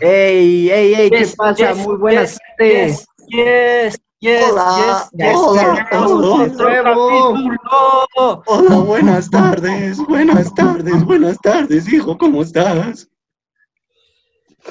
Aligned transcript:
¡Ey, 0.00 0.70
ey, 0.70 0.94
ey! 0.94 1.10
¿Qué 1.10 1.18
Yes, 1.18 1.36
pasa? 1.36 1.72
yes, 1.72 1.86
Muy 1.86 1.96
buenas 1.96 2.38
yes, 2.58 3.06
Yes, 3.28 3.98
yes, 4.20 4.50
Hola, 4.52 5.08
yes, 5.12 5.26
yes. 5.26 5.36
hola, 5.36 5.88
hola, 5.92 6.82
capítulo. 6.84 8.42
Hola, 8.46 8.76
buenas 8.78 9.30
tardes, 9.30 9.98
buenas 10.06 10.54
tardes, 10.54 11.04
buenas 11.04 11.38
tardes, 11.40 11.92
hijo, 11.92 12.16
¿cómo 12.16 12.42
estás? 12.42 13.08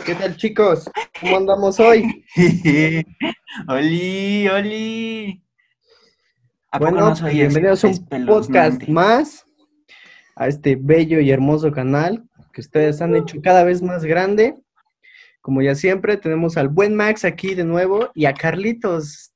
¿Qué 0.05 0.15
tal, 0.15 0.37
chicos? 0.37 0.89
¿Cómo 1.19 1.37
andamos 1.37 1.79
hoy? 1.79 2.23
Oli, 3.67 4.47
Oli. 4.47 5.43
¿A 6.71 6.79
poco 6.79 6.91
Bueno, 6.91 7.13
no 7.19 7.27
bienvenidos 7.29 7.83
a 7.83 7.87
un 7.87 8.25
podcast 8.25 8.87
más 8.87 9.45
a 10.35 10.47
este 10.47 10.77
bello 10.79 11.19
y 11.19 11.31
hermoso 11.31 11.71
canal 11.71 12.23
que 12.53 12.61
ustedes 12.61 13.01
han 13.01 13.15
hecho 13.15 13.37
cada 13.41 13.63
vez 13.63 13.81
más 13.81 14.03
grande. 14.05 14.55
Como 15.47 15.61
ya 15.61 15.75
siempre, 15.75 16.17
tenemos 16.17 16.57
al 16.57 16.67
buen 16.67 16.93
Max 16.93 17.23
aquí 17.23 17.55
de 17.55 17.63
nuevo 17.63 18.09
y 18.13 18.25
a 18.25 18.33
Carlitos, 18.33 19.31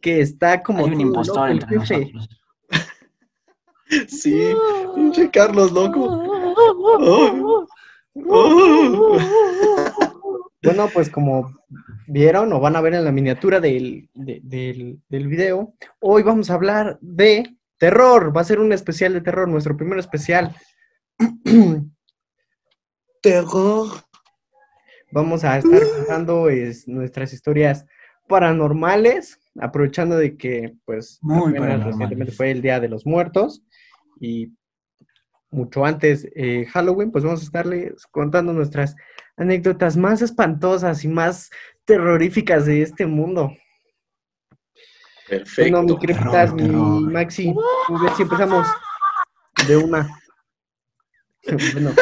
que 0.00 0.20
está 0.20 0.62
como 0.62 0.86
Hay 0.86 0.92
un 0.92 1.00
impostor 1.00 1.50
entre 1.50 1.80
jefe. 1.80 2.12
nosotros. 2.12 2.28
Sí, 4.06 4.54
pinche 4.94 5.28
Carlos, 5.32 5.72
loco. 5.72 6.04
Oh, 7.00 7.66
oh. 8.28 9.18
Bueno, 10.62 10.88
pues 10.94 11.10
como 11.10 11.52
vieron 12.06 12.52
o 12.52 12.60
van 12.60 12.76
a 12.76 12.80
ver 12.80 12.94
en 12.94 13.04
la 13.04 13.10
miniatura 13.10 13.58
del, 13.58 14.08
de- 14.14 14.38
del, 14.44 15.00
del 15.08 15.26
video, 15.26 15.74
hoy 15.98 16.22
vamos 16.22 16.48
a 16.48 16.54
hablar 16.54 16.96
de 17.00 17.56
terror. 17.76 18.32
Va 18.36 18.42
a 18.42 18.44
ser 18.44 18.60
un 18.60 18.72
especial 18.72 19.12
de 19.14 19.20
terror, 19.20 19.48
nuestro 19.48 19.76
primer 19.76 19.98
especial. 19.98 20.54
Terror. 23.20 23.88
Vamos 25.14 25.44
a 25.44 25.58
estar 25.58 25.80
contando 25.96 26.48
es, 26.48 26.88
nuestras 26.88 27.32
historias 27.32 27.86
paranormales, 28.26 29.38
aprovechando 29.60 30.16
de 30.16 30.36
que, 30.36 30.74
pues, 30.84 31.20
Muy 31.22 31.52
recientemente 31.52 32.32
fue 32.32 32.50
el 32.50 32.60
Día 32.60 32.80
de 32.80 32.88
los 32.88 33.06
Muertos 33.06 33.62
y 34.20 34.52
mucho 35.52 35.84
antes 35.84 36.28
eh, 36.34 36.66
Halloween, 36.66 37.12
pues 37.12 37.22
vamos 37.22 37.42
a 37.42 37.44
estarles 37.44 38.04
contando 38.10 38.52
nuestras 38.52 38.96
anécdotas 39.36 39.96
más 39.96 40.20
espantosas 40.20 41.04
y 41.04 41.08
más 41.08 41.48
terroríficas 41.84 42.66
de 42.66 42.82
este 42.82 43.06
mundo. 43.06 43.52
Perfecto. 45.28 45.70
Bueno, 45.70 45.82
mi 45.94 45.96
crepitas, 45.96 46.52
mi. 46.52 46.68
Maxi, 46.68 47.54
a 47.88 48.02
ver 48.02 48.12
si 48.16 48.22
empezamos 48.24 48.66
de 49.68 49.76
una. 49.76 50.08
bueno, 51.72 51.92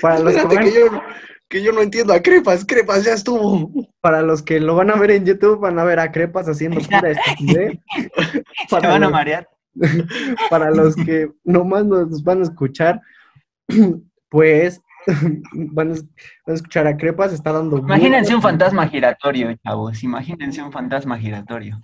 para 0.00 0.20
los, 0.20 0.32
que 0.32 0.44
van- 0.44 0.64
que 0.64 0.72
yo, 0.72 1.02
que 1.50 1.62
yo 1.62 1.72
no 1.72 1.82
entiendo 1.82 2.14
a 2.14 2.22
Crepas, 2.22 2.64
Crepas 2.64 3.04
ya 3.04 3.12
estuvo. 3.12 3.70
para 4.00 4.22
los 4.22 4.40
que 4.42 4.60
lo 4.60 4.76
van 4.76 4.90
a 4.90 4.94
ver 4.96 5.10
en 5.10 5.26
YouTube, 5.26 5.58
van 5.58 5.78
a 5.78 5.84
ver 5.84 5.98
a 5.98 6.10
Crepas 6.12 6.48
haciendo 6.48 6.80
pura 6.80 7.10
estupidez. 7.10 7.78
Se 8.32 8.42
Para 8.70 8.88
van 8.88 9.02
a 9.02 9.06
los- 9.06 9.12
marear. 9.12 9.48
para 10.50 10.70
los 10.70 10.96
que 10.96 11.30
nomás 11.44 11.84
nos 11.84 12.22
van 12.24 12.40
a 12.40 12.42
escuchar, 12.44 13.00
pues 14.30 14.80
van 15.52 15.90
a, 15.92 15.94
van 15.94 16.04
a 16.46 16.52
escuchar 16.52 16.86
a 16.86 16.96
Crepas, 16.96 17.32
está 17.32 17.52
dando... 17.52 17.78
Imagínense 17.78 18.34
un 18.34 18.42
fantasma 18.42 18.86
giratorio, 18.88 19.52
chavos. 19.64 20.02
Imagínense 20.04 20.62
un 20.62 20.70
fantasma 20.72 21.18
giratorio. 21.18 21.82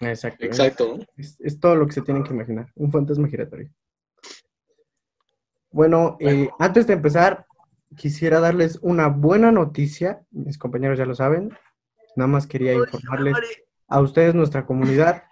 Exacto. 0.00 0.44
Exacto. 0.44 0.98
Es, 1.16 1.38
es 1.40 1.58
todo 1.58 1.76
lo 1.76 1.86
que 1.86 1.92
se 1.94 2.02
tienen 2.02 2.22
que 2.24 2.34
imaginar, 2.34 2.66
un 2.74 2.92
fantasma 2.92 3.26
giratorio. 3.28 3.70
Bueno, 5.70 6.16
eh, 6.20 6.48
antes 6.58 6.86
de 6.86 6.94
empezar, 6.94 7.45
quisiera 7.96 8.40
darles 8.40 8.78
una 8.82 9.08
buena 9.08 9.50
noticia, 9.52 10.22
mis 10.30 10.58
compañeros 10.58 10.98
ya 10.98 11.06
lo 11.06 11.14
saben, 11.14 11.50
nada 12.16 12.28
más 12.28 12.46
quería 12.46 12.74
informarles 12.74 13.36
a 13.88 14.00
ustedes, 14.00 14.34
nuestra 14.34 14.66
comunidad, 14.66 15.24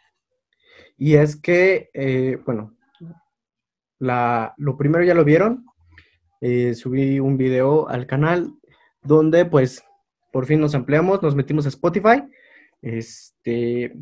y 0.96 1.14
es 1.14 1.36
que, 1.36 1.90
eh, 1.94 2.38
bueno, 2.44 2.76
la, 3.98 4.54
lo 4.56 4.76
primero 4.76 5.04
ya 5.04 5.14
lo 5.14 5.24
vieron, 5.24 5.66
eh, 6.40 6.74
subí 6.74 7.20
un 7.20 7.36
video 7.36 7.88
al 7.88 8.06
canal 8.06 8.52
donde 9.02 9.44
pues 9.44 9.82
por 10.32 10.46
fin 10.46 10.60
nos 10.60 10.74
ampliamos, 10.74 11.22
nos 11.22 11.34
metimos 11.34 11.64
a 11.66 11.68
Spotify, 11.70 12.22
este, 12.82 13.96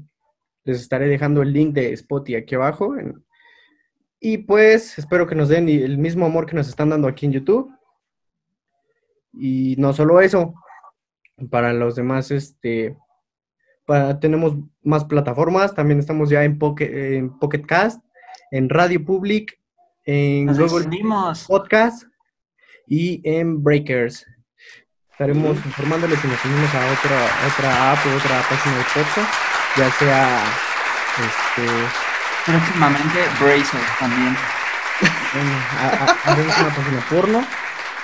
les 0.65 0.81
estaré 0.81 1.07
dejando 1.09 1.43
el 1.43 1.53
link 1.53 1.75
de 1.75 1.93
Spotify 1.93 2.37
aquí 2.37 2.55
abajo. 2.55 2.97
en- 2.97 3.25
y 4.25 4.39
pues 4.39 4.99
espero 4.99 5.27
que 5.27 5.35
nos 5.35 5.49
den 5.49 5.69
el 5.69 5.99
mismo 5.99 6.25
amor 6.27 6.47
que 6.47 6.55
nos 6.57 6.69
están 6.69 6.91
dando 6.91 7.09
aquí 7.09 7.27
en 7.27 7.33
YouTube. 7.33 7.71
Y 9.33 9.77
no 9.79 9.93
solo 9.93 10.21
eso, 10.21 10.55
para 11.51 11.73
los 11.73 11.95
demás, 11.95 12.31
este, 12.31 12.97
para, 13.87 14.21
tenemos 14.21 14.57
más 14.83 15.05
plataformas. 15.05 15.75
También 15.75 15.99
estamos 15.99 16.31
ya 16.31 16.45
en 16.45 16.59
Pocket, 16.59 17.17
en 17.17 17.39
Pocket 17.39 17.63
Cast, 17.63 18.03
en 18.51 18.69
Radio 18.69 19.05
Public, 19.05 19.59
en 20.05 20.47
Nos 20.47 20.59
Google 20.59 20.85
extendimos. 20.85 21.45
Podcast 21.47 22.05
y 22.87 23.21
en 23.25 23.63
Breakers. 23.63 24.27
Estaremos 25.11 25.57
informándoles 25.65 26.19
si 26.19 26.27
nos 26.27 26.45
unimos 26.45 26.75
a 26.75 26.93
otra, 26.93 27.27
otra 27.47 27.93
app 27.93 27.99
o 28.07 28.17
otra 28.17 28.43
página 28.49 28.77
de 28.77 28.85
podcast, 28.95 29.35
ya 29.77 29.91
sea 29.93 30.45
este, 31.13 32.13
Próximamente, 32.47 33.21
Bracer 33.39 33.81
también. 34.01 34.37
bueno, 35.33 35.51
haremos 36.25 36.59
una 36.59 36.75
página 36.75 37.07
porno. 37.09 37.47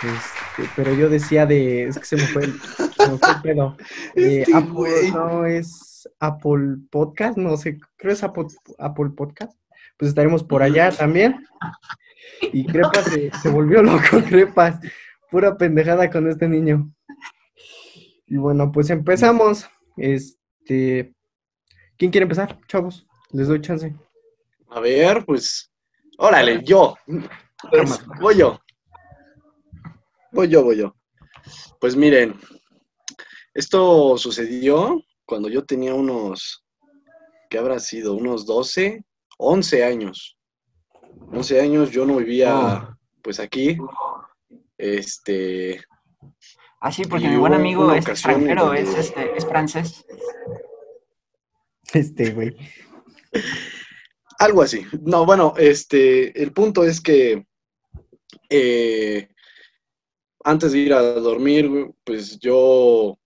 Este, 0.03 0.71
pero 0.77 0.93
yo 0.95 1.09
decía 1.09 1.47
de. 1.47 1.85
Es 1.89 1.99
que 1.99 2.05
se 2.05 2.17
me 2.17 2.23
fue 2.27 2.45
el, 2.45 2.61
se 2.61 3.11
me 3.11 3.19
fue 3.19 3.31
el 3.31 3.43
pedo. 3.43 3.77
Eh, 4.17 4.41
Este 4.43 4.55
Apple, 4.55 4.73
güey. 4.73 5.11
no 5.13 5.45
es 5.47 6.09
Apple 6.21 6.77
Podcast, 6.91 7.37
no 7.37 7.57
sé, 7.57 7.79
creo 7.97 8.13
es 8.13 8.23
Apple, 8.23 8.47
Apple 8.79 9.11
Podcast. 9.17 9.59
Pues 9.97 10.11
estaremos 10.11 10.45
por 10.45 10.63
allá 10.63 10.91
también. 10.93 11.45
Y 12.53 12.65
Crepas 12.67 13.05
se, 13.07 13.31
se 13.43 13.49
volvió 13.49 13.83
loco, 13.83 14.23
Crepas. 14.29 14.81
Pura 15.31 15.57
pendejada 15.57 16.09
con 16.11 16.29
este 16.29 16.49
niño. 16.49 16.91
Y 18.27 18.37
bueno, 18.37 18.71
pues 18.71 18.91
empezamos. 18.91 19.69
Este. 19.97 21.13
¿Quién 21.97 22.11
quiere 22.13 22.23
empezar, 22.23 22.59
chavos? 22.69 23.07
Les 23.33 23.49
doy 23.49 23.61
chance. 23.61 23.95
A 24.71 24.81
ver, 24.81 25.25
pues. 25.25 25.71
Órale, 26.19 26.63
yo. 26.65 26.97
Pues, 27.71 28.01
voy 28.21 28.37
yo. 28.39 28.61
Voy 30.33 30.49
yo, 30.49 30.63
voy 30.63 30.77
yo. 30.77 30.95
Pues 31.81 31.97
miren, 31.97 32.35
esto 33.55 34.17
sucedió 34.19 35.01
cuando 35.25 35.49
yo 35.49 35.65
tenía 35.65 35.95
unos, 35.95 36.65
¿qué 37.49 37.59
habrá 37.59 37.79
sido? 37.79 38.15
Unos 38.15 38.47
12, 38.47 39.05
11 39.39 39.85
años. 39.85 40.37
11 41.33 41.61
años 41.61 41.91
yo 41.91 42.05
no 42.07 42.17
vivía, 42.17 42.55
Oh. 42.91 42.95
pues 43.23 43.41
aquí. 43.41 43.77
Este, 44.77 45.83
Ah, 46.81 46.93
sí, 46.93 47.03
porque 47.05 47.29
mi 47.29 47.37
buen 47.37 47.55
amigo 47.55 47.93
es 47.93 48.07
extranjero, 48.07 48.67
donde- 48.67 48.83
es, 48.83 48.95
este, 48.95 49.37
es 49.37 49.45
francés. 49.45 50.07
Este, 51.93 52.31
güey. 52.31 52.55
Algo 54.39 54.63
así. 54.63 54.85
No, 55.03 55.27
bueno, 55.27 55.55
este, 55.57 56.41
el 56.41 56.53
punto 56.53 56.85
es 56.85 57.01
que 57.01 57.45
eh, 58.51 59.29
antes 60.49 60.73
de 60.73 60.79
ir 60.79 60.95
a 60.95 61.03
dormir, 61.03 61.71
pues 62.05 62.39
yo 62.39 63.19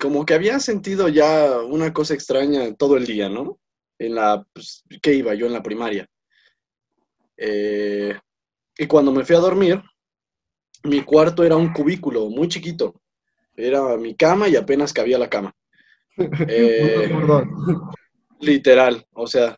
como 0.00 0.24
que 0.24 0.34
había 0.34 0.60
sentido 0.60 1.08
ya 1.08 1.60
una 1.60 1.92
cosa 1.92 2.14
extraña 2.14 2.72
todo 2.74 2.96
el 2.96 3.04
día, 3.04 3.28
¿no? 3.28 3.58
En 3.98 4.14
la, 4.14 4.46
pues, 4.52 4.84
¿qué 5.02 5.14
iba 5.14 5.34
yo 5.34 5.46
en 5.46 5.54
la 5.54 5.62
primaria? 5.62 6.08
Eh, 7.36 8.16
y 8.78 8.86
cuando 8.86 9.10
me 9.10 9.24
fui 9.24 9.34
a 9.34 9.40
dormir, 9.40 9.82
mi 10.84 11.02
cuarto 11.02 11.42
era 11.42 11.56
un 11.56 11.72
cubículo 11.72 12.28
muy 12.28 12.46
chiquito. 12.46 12.94
Era 13.56 13.96
mi 13.96 14.14
cama 14.14 14.48
y 14.48 14.54
apenas 14.54 14.92
cabía 14.92 15.18
la 15.18 15.28
cama. 15.28 15.52
Eh. 16.48 17.10
Literal, 18.40 19.04
o 19.14 19.26
sea, 19.26 19.56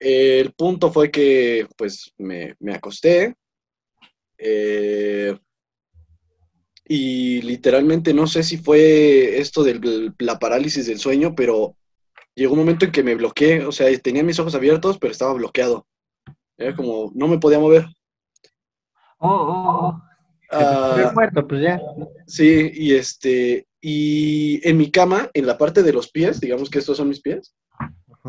el 0.00 0.52
punto 0.54 0.90
fue 0.90 1.10
que 1.10 1.66
pues 1.76 2.12
me, 2.16 2.54
me 2.60 2.74
acosté 2.74 3.36
eh, 4.38 5.36
y 6.86 7.40
literalmente 7.42 8.12
no 8.12 8.26
sé 8.26 8.42
si 8.42 8.58
fue 8.58 9.38
esto 9.38 9.62
de 9.62 10.12
la 10.18 10.38
parálisis 10.38 10.86
del 10.86 10.98
sueño, 10.98 11.34
pero 11.34 11.76
llegó 12.34 12.52
un 12.52 12.60
momento 12.60 12.84
en 12.84 12.92
que 12.92 13.02
me 13.02 13.14
bloqueé, 13.14 13.64
o 13.64 13.72
sea, 13.72 13.96
tenía 13.98 14.22
mis 14.22 14.38
ojos 14.38 14.54
abiertos, 14.54 14.98
pero 14.98 15.12
estaba 15.12 15.32
bloqueado. 15.32 15.86
Era 16.56 16.76
como, 16.76 17.10
no 17.14 17.26
me 17.28 17.38
podía 17.38 17.58
mover. 17.58 17.86
Oh, 19.18 19.28
oh, 19.28 19.86
oh. 19.86 20.02
Ah, 20.50 20.94
Estoy 20.98 21.14
muerto, 21.14 21.48
pues 21.48 21.62
ya. 21.62 21.80
sí, 22.26 22.70
y 22.74 22.94
este, 22.94 23.66
y 23.80 24.66
en 24.68 24.76
mi 24.76 24.90
cama, 24.90 25.30
en 25.32 25.46
la 25.46 25.58
parte 25.58 25.82
de 25.82 25.92
los 25.92 26.10
pies, 26.10 26.40
digamos 26.40 26.70
que 26.70 26.78
estos 26.78 26.98
son 26.98 27.08
mis 27.08 27.20
pies, 27.20 27.54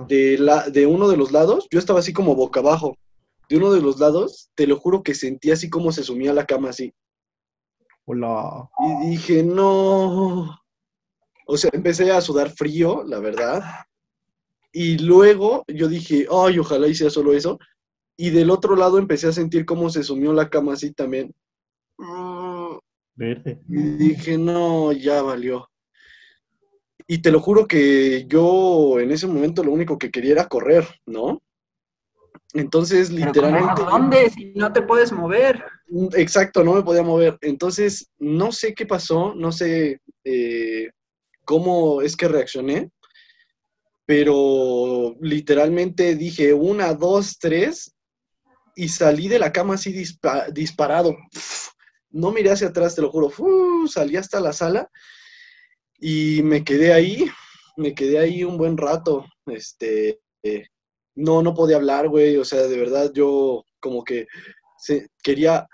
de, 0.07 0.37
la, 0.37 0.69
de 0.69 0.85
uno 0.85 1.07
de 1.07 1.17
los 1.17 1.31
lados, 1.31 1.67
yo 1.69 1.79
estaba 1.79 1.99
así 1.99 2.13
como 2.13 2.35
boca 2.35 2.61
abajo. 2.61 2.97
De 3.47 3.57
uno 3.57 3.71
de 3.71 3.81
los 3.81 3.99
lados, 3.99 4.49
te 4.55 4.65
lo 4.65 4.77
juro 4.79 5.03
que 5.03 5.13
sentí 5.13 5.51
así 5.51 5.69
como 5.69 5.91
se 5.91 6.03
sumía 6.03 6.33
la 6.33 6.45
cama 6.45 6.69
así. 6.69 6.93
Hola. 8.05 8.69
Y 8.79 9.09
dije, 9.09 9.43
no. 9.43 10.59
O 11.47 11.57
sea, 11.57 11.71
empecé 11.73 12.11
a 12.11 12.21
sudar 12.21 12.51
frío, 12.51 13.03
la 13.03 13.19
verdad. 13.19 13.63
Y 14.71 14.97
luego 14.99 15.63
yo 15.67 15.87
dije, 15.87 16.27
ay, 16.31 16.59
ojalá 16.59 16.87
y 16.87 16.95
sea 16.95 17.09
solo 17.09 17.33
eso. 17.33 17.59
Y 18.17 18.29
del 18.29 18.49
otro 18.49 18.75
lado 18.75 18.97
empecé 18.97 19.27
a 19.27 19.31
sentir 19.31 19.65
cómo 19.65 19.89
se 19.89 20.03
sumió 20.03 20.33
la 20.33 20.49
cama 20.49 20.73
así 20.73 20.91
también. 20.91 21.33
Verde. 23.15 23.61
Y 23.69 23.81
dije, 23.97 24.37
no, 24.37 24.91
ya 24.91 25.21
valió. 25.21 25.69
Y 27.07 27.19
te 27.19 27.31
lo 27.31 27.39
juro 27.39 27.67
que 27.67 28.25
yo 28.27 28.99
en 28.99 29.11
ese 29.11 29.27
momento 29.27 29.63
lo 29.63 29.71
único 29.71 29.97
que 29.97 30.11
quería 30.11 30.33
era 30.33 30.47
correr, 30.47 30.87
¿no? 31.05 31.41
Entonces, 32.55 33.09
Pero 33.09 33.25
literalmente... 33.25 33.67
¿correr 33.67 33.87
a 33.87 33.91
dónde? 33.91 34.29
Si 34.29 34.53
no 34.55 34.71
te 34.71 34.81
puedes 34.81 35.11
mover. 35.11 35.63
Exacto, 36.13 36.63
no 36.63 36.73
me 36.73 36.83
podía 36.83 37.03
mover. 37.03 37.37
Entonces, 37.41 38.09
no 38.17 38.51
sé 38.53 38.73
qué 38.73 38.85
pasó, 38.85 39.35
no 39.35 39.51
sé 39.51 39.99
eh, 40.23 40.89
cómo 41.43 42.01
es 42.01 42.15
que 42.15 42.29
reaccioné, 42.29 42.89
pero 44.05 45.15
literalmente 45.19 46.15
dije 46.15 46.53
una, 46.53 46.93
dos, 46.93 47.37
tres 47.39 47.93
y 48.75 48.87
salí 48.87 49.27
de 49.27 49.39
la 49.39 49.51
cama 49.51 49.73
así 49.75 49.91
dispa- 49.91 50.49
disparado. 50.51 51.09
Uf, 51.09 51.69
no 52.11 52.31
miré 52.31 52.51
hacia 52.51 52.67
atrás, 52.67 52.95
te 52.95 53.01
lo 53.01 53.11
juro. 53.11 53.27
Uf, 53.37 53.91
salí 53.91 54.15
hasta 54.15 54.39
la 54.39 54.53
sala 54.53 54.89
y 55.99 56.41
me 56.43 56.63
quedé 56.63 56.93
ahí, 56.93 57.29
me 57.75 57.93
quedé 57.93 58.19
ahí 58.19 58.45
un 58.45 58.57
buen 58.57 58.77
rato. 58.77 59.25
Este, 59.45 60.21
eh, 60.41 60.67
no, 61.15 61.41
no 61.41 61.53
podía 61.53 61.77
hablar, 61.77 62.09
güey. 62.09 62.37
O 62.37 62.45
sea, 62.45 62.63
de 62.63 62.77
verdad 62.77 63.11
yo 63.13 63.63
como 63.79 64.03
que 64.03 64.27
se- 64.77 65.07
quería 65.23 65.67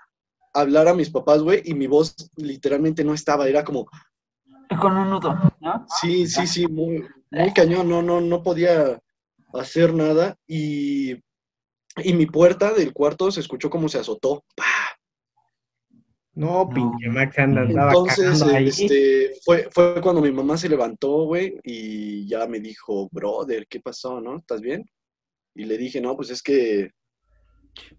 hablar 0.54 0.88
a 0.88 0.94
mis 0.94 1.10
papás, 1.10 1.42
güey, 1.42 1.62
y 1.64 1.74
mi 1.74 1.86
voz 1.86 2.14
literalmente 2.36 3.04
no 3.04 3.14
estaba, 3.14 3.48
era 3.48 3.64
como, 3.64 3.86
Con 4.80 4.96
un 4.96 5.10
nudo, 5.10 5.34
¿no? 5.60 5.86
sí, 6.00 6.26
sí, 6.26 6.46
sí, 6.46 6.66
muy, 6.66 7.06
muy 7.30 7.52
cañón, 7.52 7.88
no, 7.88 8.02
no, 8.02 8.20
no 8.20 8.42
podía 8.42 9.00
hacer 9.54 9.94
nada 9.94 10.36
y, 10.46 11.12
y 12.02 12.12
mi 12.14 12.26
puerta 12.26 12.72
del 12.72 12.92
cuarto 12.92 13.30
se 13.30 13.40
escuchó 13.40 13.70
como 13.70 13.88
se 13.88 13.98
azotó. 13.98 14.44
¡Pah! 14.56 14.64
No, 16.34 16.68
pinche 16.72 17.08
Max 17.10 17.38
anda, 17.38 17.60
andaba 17.62 17.92
Entonces, 17.92 18.42
ahí. 18.42 18.68
este, 18.68 19.32
fue, 19.44 19.68
fue 19.70 20.00
cuando 20.00 20.22
mi 20.22 20.32
mamá 20.32 20.56
se 20.56 20.68
levantó, 20.68 21.24
güey, 21.24 21.58
y 21.62 22.26
ya 22.26 22.46
me 22.46 22.58
dijo, 22.60 23.08
brother, 23.12 23.66
¿qué 23.68 23.80
pasó, 23.80 24.18
no? 24.20 24.38
¿Estás 24.38 24.62
bien? 24.62 24.84
Y 25.54 25.64
le 25.64 25.76
dije, 25.76 26.00
no, 26.00 26.16
pues 26.16 26.30
es 26.30 26.42
que 26.42 26.92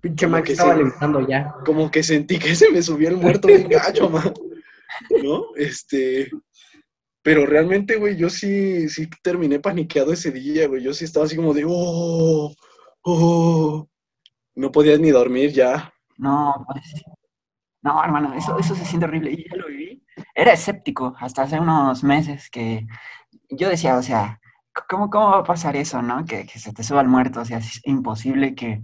Pinche 0.01 0.27
Max 0.27 0.45
que 0.45 0.51
estaba 0.53 0.75
levantando 0.75 1.27
ya. 1.27 1.55
como 1.65 1.89
que 1.89 2.03
sentí 2.03 2.37
que 2.37 2.55
se 2.55 2.71
me 2.71 2.81
subió 2.81 3.09
el 3.09 3.17
muerto 3.17 3.47
bien 3.47 3.69
gacho, 3.69 4.09
ma. 4.09 4.23
¿No? 5.23 5.45
Este. 5.55 6.29
Pero 7.23 7.45
realmente, 7.45 7.95
güey, 7.95 8.17
yo 8.17 8.29
sí, 8.29 8.89
sí 8.89 9.09
terminé 9.21 9.59
paniqueado 9.59 10.11
ese 10.11 10.31
día, 10.31 10.67
güey. 10.67 10.83
Yo 10.83 10.93
sí 10.93 11.05
estaba 11.05 11.25
así 11.25 11.35
como 11.35 11.53
de, 11.53 11.63
oh, 11.65 12.53
oh. 13.03 13.87
No 14.55 14.71
podías 14.71 14.99
ni 14.99 15.09
dormir 15.09 15.51
ya. 15.51 15.91
No, 16.17 16.65
pues. 16.67 16.83
No, 17.81 18.03
hermano, 18.03 18.33
eso, 18.33 18.57
eso 18.59 18.75
se 18.75 18.85
siente 18.85 19.05
horrible. 19.05 19.31
Y 19.31 19.49
yo 19.49 19.57
lo 19.57 19.67
viví. 19.67 20.05
Era 20.35 20.53
escéptico 20.53 21.15
hasta 21.19 21.43
hace 21.43 21.59
unos 21.59 22.03
meses 22.03 22.49
que 22.49 22.85
yo 23.49 23.69
decía, 23.69 23.97
o 23.97 24.03
sea, 24.03 24.39
¿cómo, 24.89 25.09
cómo 25.09 25.31
va 25.31 25.39
a 25.39 25.43
pasar 25.43 25.75
eso, 25.75 26.01
no? 26.01 26.25
Que, 26.25 26.45
que 26.45 26.59
se 26.59 26.73
te 26.73 26.83
suba 26.83 27.01
el 27.01 27.07
muerto, 27.07 27.41
o 27.41 27.45
sea, 27.45 27.57
es 27.59 27.81
imposible 27.85 28.55
que. 28.55 28.81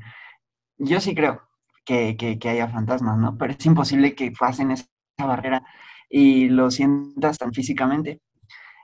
Yo 0.77 1.01
sí 1.01 1.13
creo 1.15 1.41
que, 1.86 2.15
que, 2.18 2.39
que 2.39 2.50
haya 2.50 2.68
fantasmas, 2.69 3.18
¿no? 3.18 3.38
Pero 3.38 3.53
es 3.53 3.65
imposible 3.65 4.15
que 4.15 4.31
pasen 4.31 4.71
esa 4.71 4.86
barrera 5.18 5.63
y 6.09 6.50
lo 6.50 6.71
sientas 6.71 7.38
tan 7.38 7.53
físicamente. 7.53 8.21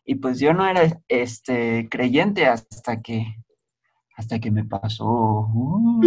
Y 0.05 0.15
pues 0.15 0.39
yo 0.39 0.53
no 0.53 0.67
era 0.67 1.01
este 1.07 1.87
creyente 1.89 2.47
hasta 2.47 3.01
que 3.01 3.35
hasta 4.15 4.39
que 4.39 4.51
me 4.51 4.63
pasó. 4.65 5.49
Uh. 5.57 6.01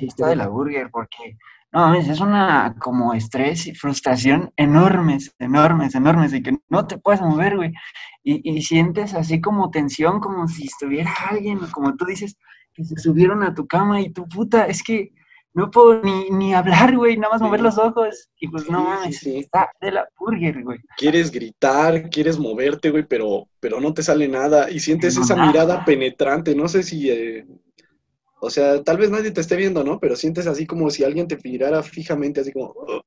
Está 0.00 0.28
de 0.28 0.36
la 0.36 0.48
burger, 0.48 0.90
porque 0.90 1.36
no 1.72 1.80
mames, 1.80 2.08
es 2.08 2.20
una 2.20 2.74
como 2.78 3.14
estrés 3.14 3.66
y 3.66 3.74
frustración 3.74 4.52
enormes, 4.56 5.34
enormes, 5.38 5.94
enormes, 5.94 6.32
y 6.34 6.42
que 6.42 6.58
no 6.68 6.86
te 6.86 6.98
puedes 6.98 7.20
mover, 7.20 7.56
güey. 7.56 7.72
Y, 8.22 8.56
y 8.56 8.62
sientes 8.62 9.14
así 9.14 9.40
como 9.40 9.70
tensión, 9.70 10.20
como 10.20 10.48
si 10.48 10.66
estuviera 10.66 11.12
alguien, 11.30 11.60
como 11.72 11.96
tú 11.96 12.04
dices, 12.04 12.36
que 12.74 12.84
se 12.84 12.96
subieron 12.96 13.42
a 13.42 13.54
tu 13.54 13.66
cama 13.66 14.00
y 14.00 14.10
tu 14.10 14.28
puta, 14.28 14.66
es 14.66 14.82
que 14.82 15.12
no 15.54 15.70
puedo 15.70 16.02
ni, 16.02 16.30
ni 16.30 16.54
hablar, 16.54 16.96
güey, 16.96 17.16
nada 17.16 17.34
más 17.34 17.42
mover 17.42 17.60
los 17.60 17.78
ojos. 17.78 18.28
Y 18.38 18.48
pues 18.48 18.68
no 18.70 18.78
Sí, 18.78 18.84
mames, 18.84 19.18
sí, 19.18 19.30
sí. 19.32 19.38
está 19.38 19.70
de 19.80 19.92
la 19.92 20.08
burger, 20.18 20.62
güey. 20.62 20.78
Quieres 20.96 21.30
gritar, 21.30 22.08
quieres 22.10 22.38
moverte, 22.38 22.90
güey, 22.90 23.04
pero, 23.06 23.48
pero 23.60 23.80
no 23.80 23.92
te 23.92 24.02
sale 24.02 24.28
nada. 24.28 24.70
Y 24.70 24.80
sientes 24.80 25.16
No, 25.16 25.22
esa 25.24 25.36
nada. 25.36 25.48
mirada 25.52 25.84
penetrante. 25.84 26.54
No 26.54 26.68
sé 26.68 26.82
si. 26.82 27.10
eh, 27.10 27.46
o 28.40 28.50
sea, 28.50 28.82
tal 28.82 28.96
vez 28.96 29.10
nadie 29.10 29.30
te 29.30 29.40
esté 29.40 29.56
viendo, 29.56 29.84
¿no? 29.84 30.00
Pero 30.00 30.16
sientes 30.16 30.46
así 30.46 30.66
como 30.66 30.90
si 30.90 31.04
alguien 31.04 31.28
te 31.28 31.38
mirara 31.44 31.82
fijamente, 31.82 32.40
así 32.40 32.52
como. 32.52 32.72
"Oh". 32.76 33.02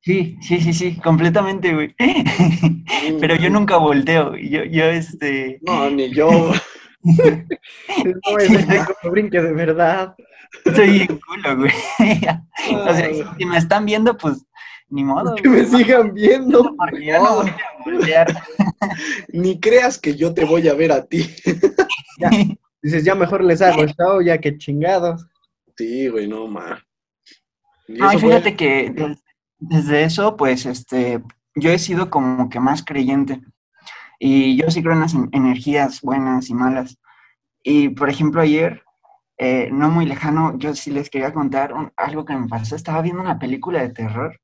Sí, 0.00 0.36
sí, 0.40 0.60
sí, 0.60 0.72
sí, 0.72 0.96
completamente, 1.00 1.74
güey. 1.74 1.94
Pero 3.20 3.34
yo 3.36 3.50
nunca 3.50 3.76
volteo, 3.78 4.36
yo, 4.36 4.62
yo, 4.64 4.84
este... 4.84 5.58
No, 5.62 5.90
ni 5.90 6.14
yo. 6.14 6.52
No 7.02 8.86
no 9.04 9.10
brinque 9.10 9.40
de 9.40 9.52
verdad. 9.52 10.14
Soy 10.74 10.90
bien 10.90 11.20
culo, 11.26 11.56
güey. 11.56 11.72
O 12.74 12.94
sea, 12.94 13.12
si- 13.14 13.22
si 13.38 13.44
me 13.46 13.56
están 13.58 13.84
viendo, 13.86 14.16
pues, 14.16 14.44
ni 14.88 15.04
modo. 15.04 15.34
Que 15.36 15.48
me 15.48 15.64
sigan 15.64 16.12
viendo. 16.14 16.74
Porque 16.76 17.04
ya 17.06 17.18
no 17.18 17.36
voy 17.36 17.48
a 17.50 17.56
voltear. 17.84 18.42
Ni 19.32 19.58
creas 19.60 19.98
que 19.98 20.14
yo 20.16 20.32
te 20.34 20.44
voy 20.44 20.66
a 20.68 20.74
ver 20.74 20.92
a 20.92 21.04
ti. 21.04 21.28
Dices, 22.82 23.04
ya 23.04 23.14
mejor 23.14 23.42
les 23.44 23.60
hago 23.62 23.84
show, 23.86 24.20
ya 24.22 24.38
que 24.38 24.56
chingados. 24.56 25.26
Sí, 25.76 26.08
güey, 26.08 26.28
no, 26.28 26.46
ma. 26.46 26.84
Y 27.86 27.92
No, 27.94 28.12
y 28.12 28.16
eso 28.16 28.18
fue- 28.20 28.28
fíjate 28.30 28.56
que 28.56 28.90
des- 28.90 29.22
desde 29.58 30.02
eso, 30.04 30.36
pues, 30.36 30.66
este, 30.66 31.22
yo 31.54 31.70
he 31.70 31.78
sido 31.78 32.10
como 32.10 32.48
que 32.48 32.60
más 32.60 32.84
creyente. 32.84 33.40
Y 34.20 34.56
yo 34.56 34.70
sí 34.70 34.82
creo 34.82 34.94
en 34.94 35.00
las 35.00 35.14
en- 35.14 35.28
energías 35.32 36.00
buenas 36.02 36.50
y 36.50 36.54
malas. 36.54 36.98
Y, 37.62 37.90
por 37.90 38.08
ejemplo, 38.10 38.40
ayer, 38.40 38.82
eh, 39.38 39.70
no 39.72 39.88
muy 39.90 40.04
lejano, 40.06 40.58
yo 40.58 40.74
sí 40.74 40.90
les 40.90 41.10
quería 41.10 41.32
contar 41.32 41.72
un- 41.72 41.92
algo 41.96 42.24
que 42.24 42.34
me 42.36 42.48
pasó. 42.48 42.74
Estaba 42.76 43.02
viendo 43.02 43.22
una 43.22 43.38
película 43.38 43.80
de 43.80 43.90
terror. 43.90 44.38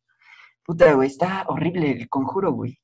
Puta, 0.64 0.92
güey, 0.94 1.08
está 1.08 1.44
horrible 1.48 1.90
el 1.92 2.08
conjuro, 2.08 2.52
güey. 2.52 2.78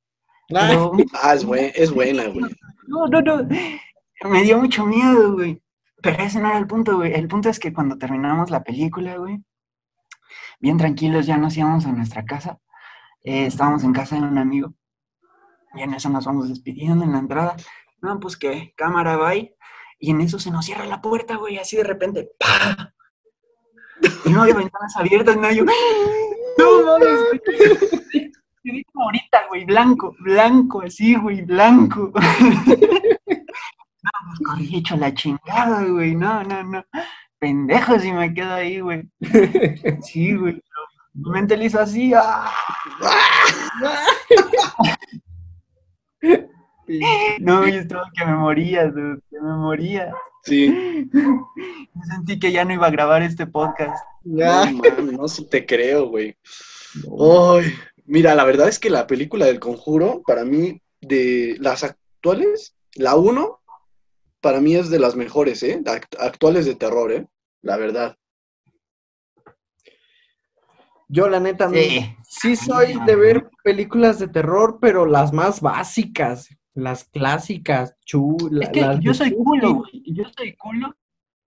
Pero, 0.48 0.92
Ah, 1.22 1.34
es, 1.34 1.44
buen- 1.44 1.72
es 1.74 1.90
buena, 1.92 2.24
güey. 2.26 2.44
no, 2.88 3.06
no, 3.06 3.20
no. 3.22 3.48
Me 4.28 4.42
dio 4.42 4.58
mucho 4.58 4.84
miedo, 4.84 5.32
güey. 5.34 5.62
Pero 6.02 6.22
ese 6.22 6.40
no 6.40 6.48
era 6.48 6.58
el 6.58 6.66
punto, 6.66 6.96
güey. 6.96 7.12
El 7.14 7.28
punto 7.28 7.48
es 7.48 7.58
que 7.60 7.72
cuando 7.72 7.96
terminamos 7.98 8.50
la 8.50 8.62
película, 8.64 9.16
güey, 9.16 9.42
bien 10.58 10.76
tranquilos, 10.78 11.26
ya 11.26 11.36
nos 11.36 11.56
íbamos 11.56 11.86
a 11.86 11.92
nuestra 11.92 12.24
casa. 12.24 12.58
Eh, 13.22 13.46
estábamos 13.46 13.84
en 13.84 13.92
casa 13.92 14.16
de 14.16 14.22
un 14.22 14.38
amigo. 14.38 14.74
Y 15.74 15.82
en 15.82 15.94
eso 15.94 16.08
nos 16.08 16.24
vamos 16.26 16.48
despidiendo 16.48 17.04
en 17.04 17.12
la 17.12 17.18
entrada. 17.18 17.54
No, 18.02 18.18
pues 18.18 18.36
que 18.36 18.72
cámara, 18.76 19.16
bye. 19.16 19.54
Y 20.00 20.10
en 20.10 20.22
eso 20.22 20.38
se 20.38 20.50
nos 20.50 20.64
cierra 20.64 20.86
la 20.86 21.02
puerta, 21.02 21.36
güey, 21.36 21.58
así 21.58 21.76
de 21.76 21.84
repente. 21.84 22.30
¡pah! 22.38 22.92
Y 24.24 24.30
no 24.30 24.42
había 24.42 24.54
ventanas 24.54 24.96
abiertas, 24.96 25.36
yo. 25.54 25.64
No 26.58 26.82
mames, 26.84 27.20
güey. 27.28 28.32
Me 28.62 28.84
como 28.84 29.04
ahorita, 29.04 29.46
güey, 29.48 29.64
blanco, 29.64 30.14
blanco, 30.20 30.82
así, 30.82 31.14
güey, 31.14 31.42
blanco. 31.42 32.12
No, 34.02 34.10
pues 34.28 34.40
corrí 34.46 34.76
hecho 34.76 34.96
la 34.96 35.12
chingada, 35.12 35.84
güey. 35.84 36.14
No, 36.14 36.42
no, 36.44 36.62
no. 36.62 36.82
Pendejo 37.38 37.98
si 37.98 38.10
me 38.12 38.32
quedo 38.32 38.54
ahí, 38.54 38.80
güey. 38.80 39.02
Sí, 40.02 40.34
güey. 40.34 40.62
Mi 41.12 41.30
mente 41.30 41.56
le 41.56 41.66
hizo 41.66 41.80
así. 41.80 42.12
¡ah! 42.14 42.50
No, 47.40 47.66
yo 47.68 47.80
estaba 47.80 48.04
que 48.16 48.24
me 48.24 48.34
moría, 48.34 48.86
dude, 48.88 49.20
que 49.30 49.40
me 49.40 49.52
moría. 49.54 50.12
Sí. 50.42 51.08
Yo 51.12 52.02
sentí 52.14 52.38
que 52.38 52.50
ya 52.50 52.64
no 52.64 52.72
iba 52.72 52.86
a 52.86 52.90
grabar 52.90 53.22
este 53.22 53.46
podcast. 53.46 54.02
No, 54.24 54.38
Ya. 54.38 54.64
man, 54.72 55.12
no, 55.12 55.28
sí 55.28 55.46
te 55.46 55.66
creo, 55.66 56.08
güey. 56.08 56.34
Ay, 57.20 57.72
mira, 58.06 58.34
la 58.34 58.44
verdad 58.44 58.68
es 58.68 58.78
que 58.78 58.88
la 58.90 59.06
película 59.06 59.44
del 59.46 59.60
Conjuro, 59.60 60.22
para 60.26 60.44
mí, 60.44 60.80
de 61.02 61.56
las 61.60 61.84
actuales, 61.84 62.74
la 62.94 63.16
1, 63.16 63.60
para 64.40 64.60
mí 64.60 64.74
es 64.76 64.88
de 64.88 64.98
las 64.98 65.14
mejores, 65.14 65.62
¿eh? 65.62 65.78
Act- 65.84 66.16
actuales 66.18 66.64
de 66.64 66.74
terror, 66.74 67.12
¿eh? 67.12 67.26
La 67.62 67.76
verdad. 67.76 68.16
Yo, 71.08 71.28
la 71.28 71.40
neta, 71.40 71.68
Sí. 71.70 72.14
sí 72.28 72.56
soy 72.56 72.94
de 73.04 73.16
ver 73.16 73.50
películas 73.64 74.18
de 74.18 74.28
terror, 74.28 74.78
pero 74.80 75.06
las 75.06 75.32
más 75.32 75.60
básicas, 75.60 76.48
las 76.74 77.04
clásicas, 77.04 77.96
chu, 78.04 78.36
la- 78.50 78.64
Es 78.66 78.70
que 78.70 78.80
las 78.82 79.00
yo 79.00 79.14
soy 79.14 79.32
culo, 79.32 79.74
güey. 79.74 80.02
Yo 80.06 80.24
soy 80.36 80.54
culo, 80.56 80.94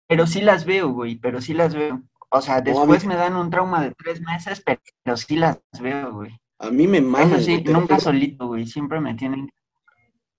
pero 0.07 0.27
sí 0.27 0.41
las 0.41 0.65
veo, 0.65 0.89
güey. 0.91 1.15
Pero 1.17 1.41
sí 1.41 1.53
las 1.53 1.73
veo. 1.75 2.01
O 2.29 2.41
sea, 2.41 2.61
después 2.61 3.05
me 3.05 3.15
dan 3.15 3.35
un 3.35 3.49
trauma 3.49 3.81
de 3.83 3.93
tres 3.95 4.21
meses, 4.21 4.61
pero, 4.65 4.79
pero 5.03 5.17
sí 5.17 5.35
las 5.35 5.59
veo, 5.81 6.13
güey. 6.13 6.31
A 6.59 6.69
mí 6.71 6.87
me 6.87 6.99
Eso 6.99 7.07
maman. 7.07 7.41
sí, 7.41 7.63
nunca 7.65 7.99
solito, 7.99 8.47
güey. 8.47 8.65
Siempre 8.65 8.99
me 9.01 9.15
tienen. 9.15 9.49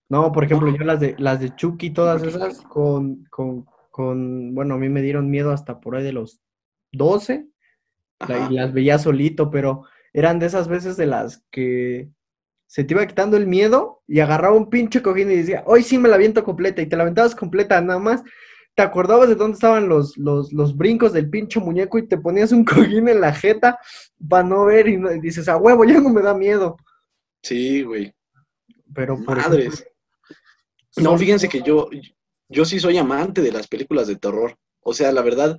No, 0.08 0.30
por 0.32 0.44
ejemplo, 0.44 0.74
yo 0.74 0.84
las 0.84 1.00
de 1.00 1.14
las 1.18 1.40
de 1.40 1.54
Chucky, 1.54 1.90
todas 1.90 2.22
esas, 2.22 2.60
con, 2.62 3.24
con, 3.30 3.66
con, 3.90 4.54
bueno, 4.54 4.74
a 4.74 4.78
mí 4.78 4.88
me 4.88 5.00
dieron 5.02 5.30
miedo 5.30 5.52
hasta 5.52 5.80
por 5.80 5.96
ahí 5.96 6.04
de 6.04 6.12
los 6.12 6.40
12, 6.92 7.46
la- 8.28 8.36
Ajá. 8.36 8.48
y 8.50 8.54
las 8.54 8.72
veía 8.72 8.98
solito, 8.98 9.50
pero 9.50 9.84
eran 10.12 10.38
de 10.38 10.46
esas 10.46 10.68
veces 10.68 10.96
de 10.98 11.06
las 11.06 11.44
que 11.50 12.10
se 12.72 12.84
te 12.84 12.94
iba 12.94 13.06
quitando 13.06 13.36
el 13.36 13.46
miedo 13.46 14.00
y 14.08 14.20
agarraba 14.20 14.56
un 14.56 14.70
pinche 14.70 15.02
cojín 15.02 15.30
y 15.30 15.36
decía, 15.36 15.62
hoy 15.66 15.82
sí 15.82 15.98
me 15.98 16.08
la 16.08 16.14
aviento 16.14 16.42
completa, 16.42 16.80
y 16.80 16.86
te 16.86 16.96
la 16.96 17.02
aventabas 17.02 17.34
completa, 17.34 17.78
nada 17.82 17.98
más 17.98 18.22
te 18.74 18.80
acordabas 18.80 19.28
de 19.28 19.34
dónde 19.34 19.56
estaban 19.56 19.90
los, 19.90 20.16
los, 20.16 20.50
los 20.54 20.74
brincos 20.74 21.12
del 21.12 21.28
pinche 21.28 21.60
muñeco 21.60 21.98
y 21.98 22.08
te 22.08 22.16
ponías 22.16 22.50
un 22.50 22.64
cojín 23.00 23.08
en 23.10 23.20
la 23.20 23.34
jeta 23.34 23.78
para 24.26 24.42
no 24.42 24.64
ver 24.64 24.88
y, 24.88 24.96
no- 24.96 25.12
y 25.12 25.20
dices, 25.20 25.48
a 25.50 25.58
huevo, 25.58 25.84
ya 25.84 26.00
no 26.00 26.08
me 26.08 26.22
da 26.22 26.32
miedo. 26.32 26.78
Sí, 27.42 27.82
güey. 27.82 28.14
Pero 28.94 29.22
por 29.22 29.36
Madres. 29.36 29.66
ejemplo, 29.74 29.92
No, 30.96 31.18
fíjense 31.18 31.48
que 31.50 31.60
yo, 31.60 31.90
yo 32.48 32.64
sí 32.64 32.80
soy 32.80 32.96
amante 32.96 33.42
de 33.42 33.52
las 33.52 33.68
películas 33.68 34.06
de 34.06 34.16
terror. 34.16 34.56
O 34.80 34.94
sea, 34.94 35.12
la 35.12 35.20
verdad, 35.20 35.58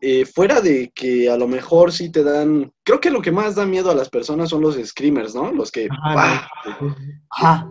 eh, 0.00 0.24
fuera 0.26 0.60
de 0.60 0.90
que 0.94 1.30
a 1.30 1.36
lo 1.36 1.46
mejor 1.48 1.92
sí 1.92 2.10
te 2.10 2.22
dan, 2.22 2.72
creo 2.84 3.00
que 3.00 3.10
lo 3.10 3.20
que 3.22 3.32
más 3.32 3.54
da 3.54 3.66
miedo 3.66 3.90
a 3.90 3.94
las 3.94 4.08
personas 4.08 4.50
son 4.50 4.60
los 4.62 4.76
screamers, 4.76 5.34
¿no? 5.34 5.52
Los 5.52 5.70
que, 5.70 5.88
Ajá, 5.90 6.14
¡pah! 6.14 6.48
Ajá. 7.30 7.70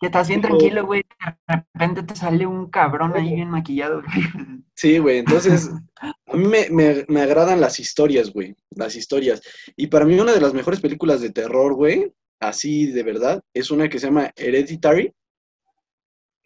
Que 0.00 0.06
estás 0.06 0.28
bien 0.28 0.42
tranquilo, 0.42 0.84
güey. 0.84 1.02
De 1.48 1.54
repente 1.72 2.02
te 2.02 2.14
sale 2.16 2.46
un 2.46 2.68
cabrón 2.70 3.12
ahí 3.16 3.34
bien 3.34 3.48
maquillado, 3.48 4.02
güey. 4.02 4.26
Sí, 4.74 4.98
güey, 4.98 5.18
entonces 5.18 5.70
a 6.02 6.36
mí 6.36 6.46
me, 6.46 6.68
me- 6.70 7.04
me 7.08 7.22
agradan 7.22 7.60
las 7.62 7.80
historias, 7.80 8.30
güey, 8.30 8.54
las 8.70 8.94
historias. 8.94 9.40
Y 9.74 9.86
para 9.86 10.04
mí 10.04 10.18
una 10.20 10.32
de 10.32 10.40
las 10.40 10.52
mejores 10.52 10.80
películas 10.80 11.22
de 11.22 11.30
terror, 11.30 11.72
güey, 11.74 12.12
así 12.40 12.86
de 12.88 13.02
verdad, 13.02 13.42
es 13.54 13.70
una 13.70 13.88
que 13.88 13.98
se 13.98 14.08
llama 14.08 14.30
Hereditary. 14.36 15.14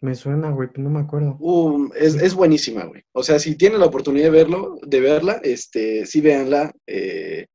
Me 0.01 0.15
suena, 0.15 0.49
güey, 0.49 0.69
pero 0.71 0.83
no 0.83 0.89
me 0.89 0.99
acuerdo. 0.99 1.37
Uh, 1.39 1.89
es, 1.95 2.15
es 2.15 2.33
buenísima, 2.33 2.85
güey. 2.85 3.03
O 3.13 3.23
sea, 3.23 3.39
si 3.39 3.55
tienen 3.55 3.79
la 3.79 3.85
oportunidad 3.85 4.25
de 4.25 4.31
verlo, 4.31 4.79
de 4.81 4.99
verla, 4.99 5.39
este, 5.43 6.05
sí 6.05 6.21
véanla. 6.21 6.71
eh, 6.87 7.45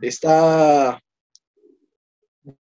está, 0.00 1.00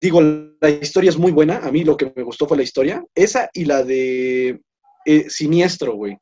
digo, 0.00 0.20
la 0.22 0.70
historia 0.70 1.10
es 1.10 1.18
muy 1.18 1.32
buena. 1.32 1.58
A 1.58 1.72
mí 1.72 1.82
lo 1.84 1.96
que 1.96 2.12
me 2.14 2.22
gustó 2.22 2.46
fue 2.46 2.56
la 2.56 2.62
historia. 2.62 3.04
Esa 3.14 3.50
y 3.52 3.64
la 3.64 3.82
de 3.82 4.60
eh, 5.04 5.28
Siniestro, 5.28 5.94
güey. 5.94 6.16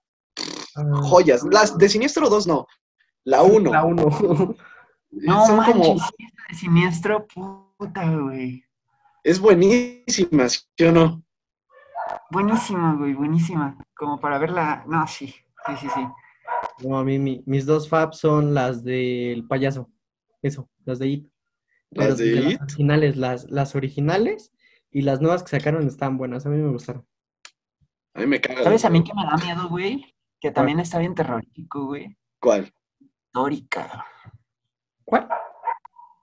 Ah, 0.77 0.85
Joyas. 1.03 1.43
Las 1.51 1.77
de 1.77 1.89
Siniestro 1.89 2.29
2 2.29 2.47
no. 2.47 2.67
La 3.25 3.43
1. 3.43 3.71
La 3.71 3.85
uno. 3.85 4.57
No 5.13 5.45
Son 5.45 5.57
manches, 5.57 5.75
como, 5.75 5.95
de 6.49 6.55
siniestro, 6.55 7.27
puta, 7.27 8.09
güey. 8.17 8.63
es 9.25 9.41
buenísima, 9.41 10.49
¿sí 10.49 10.63
o 10.87 10.93
no? 10.93 11.25
Buenísima, 12.31 12.95
güey, 12.95 13.15
buenísima. 13.15 13.77
Como 13.95 14.19
para 14.19 14.39
verla. 14.39 14.85
No, 14.87 15.07
sí, 15.07 15.27
sí, 15.27 15.77
sí, 15.81 15.89
sí. 15.95 16.07
No, 16.87 16.99
a 16.99 17.05
mí 17.05 17.19
mi- 17.19 17.43
mis 17.47 17.67
dos 17.67 17.89
faps 17.89 18.19
son 18.19 18.55
las 18.55 18.83
del 18.85 19.47
payaso. 19.47 19.91
Eso, 20.43 20.69
las 20.85 20.99
de 20.99 21.09
It. 21.09 21.29
Las 21.91 22.19
de 22.19 22.33
las 22.37 22.53
It. 22.55 22.61
originales, 22.63 23.17
las, 23.17 23.51
las 23.51 23.75
originales 23.75 24.53
y 24.91 25.03
las 25.03 25.21
nuevas 25.21 25.43
que 25.43 25.51
sacaron 25.57 25.87
están 25.87 26.17
buenas. 26.19 26.47
A 26.47 26.49
mí 26.49 26.57
me 26.57 26.71
gustaron. 26.71 27.07
A 28.15 28.21
mí 28.21 28.27
me 28.27 28.41
caga. 28.41 28.65
¿Sabes 28.65 28.85
a 28.85 28.91
mí 28.91 29.05
que 29.05 29.13
me 29.15 29.25
da 29.25 29.37
miedo, 29.37 29.69
güey? 29.69 30.05
Que 30.41 30.51
también 30.51 30.81
está 30.81 30.99
bien 30.99 31.15
terrorífico, 31.15 31.87
güey. 31.87 32.17
¿Cuál? 32.41 32.73
Story, 33.27 33.67
cabrón. 33.69 34.01
¿Cuál? 35.05 35.29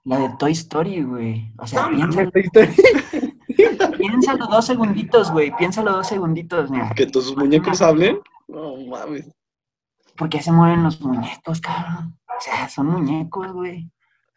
La 0.04 0.18
de 0.18 0.30
Toy 0.38 0.52
Story, 0.52 1.02
güey. 1.02 1.52
O 1.58 1.66
sea, 1.66 1.82
No, 1.82 1.88
piénsalo, 1.96 2.12
mames, 2.30 2.44
esta 2.44 2.62
historia. 2.64 3.27
Piénsalo 3.98 4.46
dos 4.46 4.66
segunditos, 4.66 5.30
güey. 5.32 5.54
Piénsalo 5.56 5.92
dos 5.92 6.06
segunditos, 6.08 6.70
mira. 6.70 6.90
¿Que 6.94 7.06
tus 7.06 7.36
muñecos 7.36 7.80
hablen? 7.82 8.18
No 8.48 8.76
mames. 8.86 9.30
¿Por 10.16 10.28
qué 10.28 10.40
se 10.42 10.50
mueven 10.52 10.82
los 10.82 11.00
muñecos, 11.00 11.60
cabrón? 11.60 12.18
O 12.28 12.40
sea, 12.40 12.68
son 12.68 12.86
muñecos, 12.86 13.52
güey. 13.52 13.90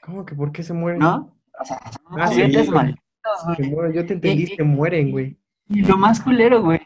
¿Cómo 0.04 0.26
que 0.26 0.36
por 0.36 0.52
qué 0.52 0.64
se 0.64 0.74
mueren? 0.74 1.00
¿No? 1.00 1.36
O 1.60 1.66
sea, 1.66 1.80
son 1.92 2.20
Ah, 2.22 2.28
sí, 2.28 2.36
juguetes 2.36 2.66
güey. 2.68 2.76
malditos, 2.76 3.58
Se 3.58 3.70
güey. 3.70 3.94
Yo 3.94 4.06
te 4.06 4.14
entendí, 4.14 4.44
Y- 4.44 4.48
se 4.56 4.64
mueren, 4.64 5.12
güey. 5.12 5.38
Y 5.70 5.82
lo 5.84 5.98
más 5.98 6.20
culero, 6.22 6.62
güey. 6.62 6.82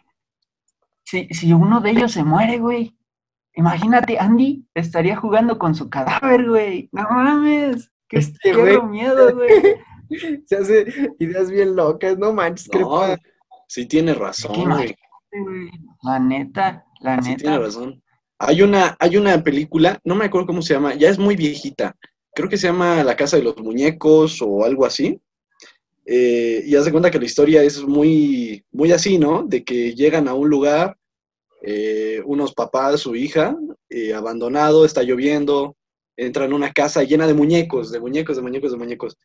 Si, 1.03 1.27
si 1.29 1.53
uno 1.53 1.81
de 1.81 1.91
ellos 1.91 2.11
se 2.11 2.23
muere, 2.23 2.57
güey. 2.59 2.97
Imagínate, 3.53 4.19
Andy 4.19 4.67
estaría 4.73 5.15
jugando 5.15 5.57
con 5.57 5.75
su 5.75 5.89
cadáver, 5.89 6.47
güey. 6.49 6.89
No 6.91 7.03
mames. 7.09 7.91
Qué, 8.09 8.19
Este 8.19 8.53
miedo, 8.83 9.33
güey. 9.33 9.49
Se 10.45 10.55
hace 10.55 10.85
ideas 11.19 11.49
bien 11.49 11.75
locas, 11.75 12.17
no 12.17 12.33
manches, 12.33 12.69
No, 12.73 13.15
sí 13.67 13.85
tiene 13.87 14.13
razón, 14.13 14.53
¿Qué 14.53 14.61
güey. 14.65 14.95
güey. 15.31 15.69
La 16.03 16.19
neta, 16.19 16.85
la 17.01 17.21
Sí 17.21 17.29
neta. 17.31 17.41
tiene 17.43 17.59
razón. 17.59 18.01
Hay 18.39 18.61
una, 18.61 18.95
hay 18.99 19.17
una 19.17 19.41
película, 19.43 19.99
no 20.03 20.15
me 20.15 20.25
acuerdo 20.25 20.47
cómo 20.47 20.61
se 20.61 20.73
llama, 20.73 20.95
ya 20.95 21.09
es 21.09 21.17
muy 21.17 21.35
viejita. 21.35 21.95
Creo 22.33 22.49
que 22.49 22.57
se 22.57 22.67
llama 22.67 23.03
La 23.03 23.15
Casa 23.15 23.37
de 23.37 23.43
los 23.43 23.57
Muñecos 23.57 24.41
o 24.41 24.65
algo 24.65 24.85
así. 24.85 25.19
Eh, 26.05 26.61
y 26.65 26.75
haz 26.75 26.85
de 26.85 26.91
cuenta 26.91 27.09
que 27.09 27.17
la 27.19 27.25
historia 27.25 27.63
es 27.63 27.81
muy, 27.83 28.63
muy 28.71 28.91
así, 28.91 29.17
¿no? 29.17 29.43
De 29.43 29.63
que 29.63 29.95
llegan 29.95 30.27
a 30.27 30.33
un 30.33 30.49
lugar, 30.49 30.97
eh, 31.63 32.21
unos 32.25 32.53
papás, 32.53 32.99
su 32.99 33.15
hija, 33.15 33.55
eh, 33.89 34.13
abandonado, 34.13 34.85
está 34.85 35.01
lloviendo, 35.01 35.75
entran 36.17 36.51
a 36.51 36.55
una 36.55 36.71
casa 36.73 37.03
llena 37.03 37.25
de 37.25 37.33
muñecos, 37.33 37.91
de 37.91 37.99
muñecos, 37.99 38.35
de 38.35 38.41
muñecos, 38.43 38.71
de 38.71 38.77
muñecos, 38.77 39.17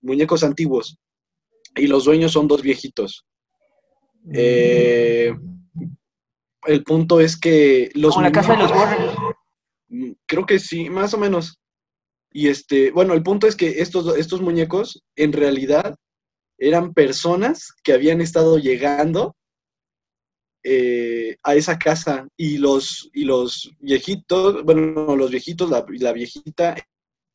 muñecos 0.00 0.44
antiguos. 0.44 0.98
Y 1.76 1.86
los 1.86 2.04
dueños 2.04 2.32
son 2.32 2.48
dos 2.48 2.62
viejitos. 2.62 3.24
Eh, 4.32 5.32
el 6.66 6.84
punto 6.84 7.20
es 7.20 7.38
que 7.38 7.90
los 7.94 8.14
Como 8.14 8.26
la 8.26 8.32
casa 8.32 8.52
de 8.52 8.58
los 8.58 8.70
muñecos- 8.72 8.78
Warren. 8.78 9.10
Mm, 9.88 10.12
Creo 10.26 10.44
que 10.46 10.58
sí, 10.58 10.90
más 10.90 11.14
o 11.14 11.18
menos. 11.18 11.58
Y 12.32 12.48
este, 12.48 12.90
bueno, 12.90 13.14
el 13.14 13.22
punto 13.22 13.46
es 13.46 13.56
que 13.56 13.80
estos, 13.80 14.16
estos 14.18 14.40
muñecos 14.42 15.02
en 15.16 15.32
realidad 15.32 15.96
eran 16.58 16.92
personas 16.92 17.72
que 17.82 17.92
habían 17.92 18.20
estado 18.20 18.58
llegando 18.58 19.34
eh, 20.64 21.36
a 21.44 21.54
esa 21.54 21.78
casa 21.78 22.26
y 22.36 22.58
los, 22.58 23.08
y 23.14 23.24
los 23.24 23.70
viejitos, 23.78 24.64
bueno, 24.64 25.16
los 25.16 25.30
viejitos, 25.30 25.70
la, 25.70 25.86
la 25.88 26.12
viejita 26.12 26.74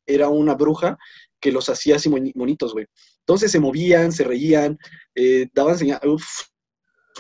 era 0.05 0.27
una 0.29 0.53
bruja 0.55 0.97
que 1.43 1.51
los 1.51 1.67
hacía 1.67 1.97
así 1.97 2.09
monitos, 2.09 2.71
güey. 2.71 2.87
Entonces 3.19 3.51
se 3.51 3.59
movían, 3.59 4.13
se 4.13 4.23
reían, 4.23 4.79
eh, 5.13 5.49
daban 5.53 5.77
señales. 5.77 6.01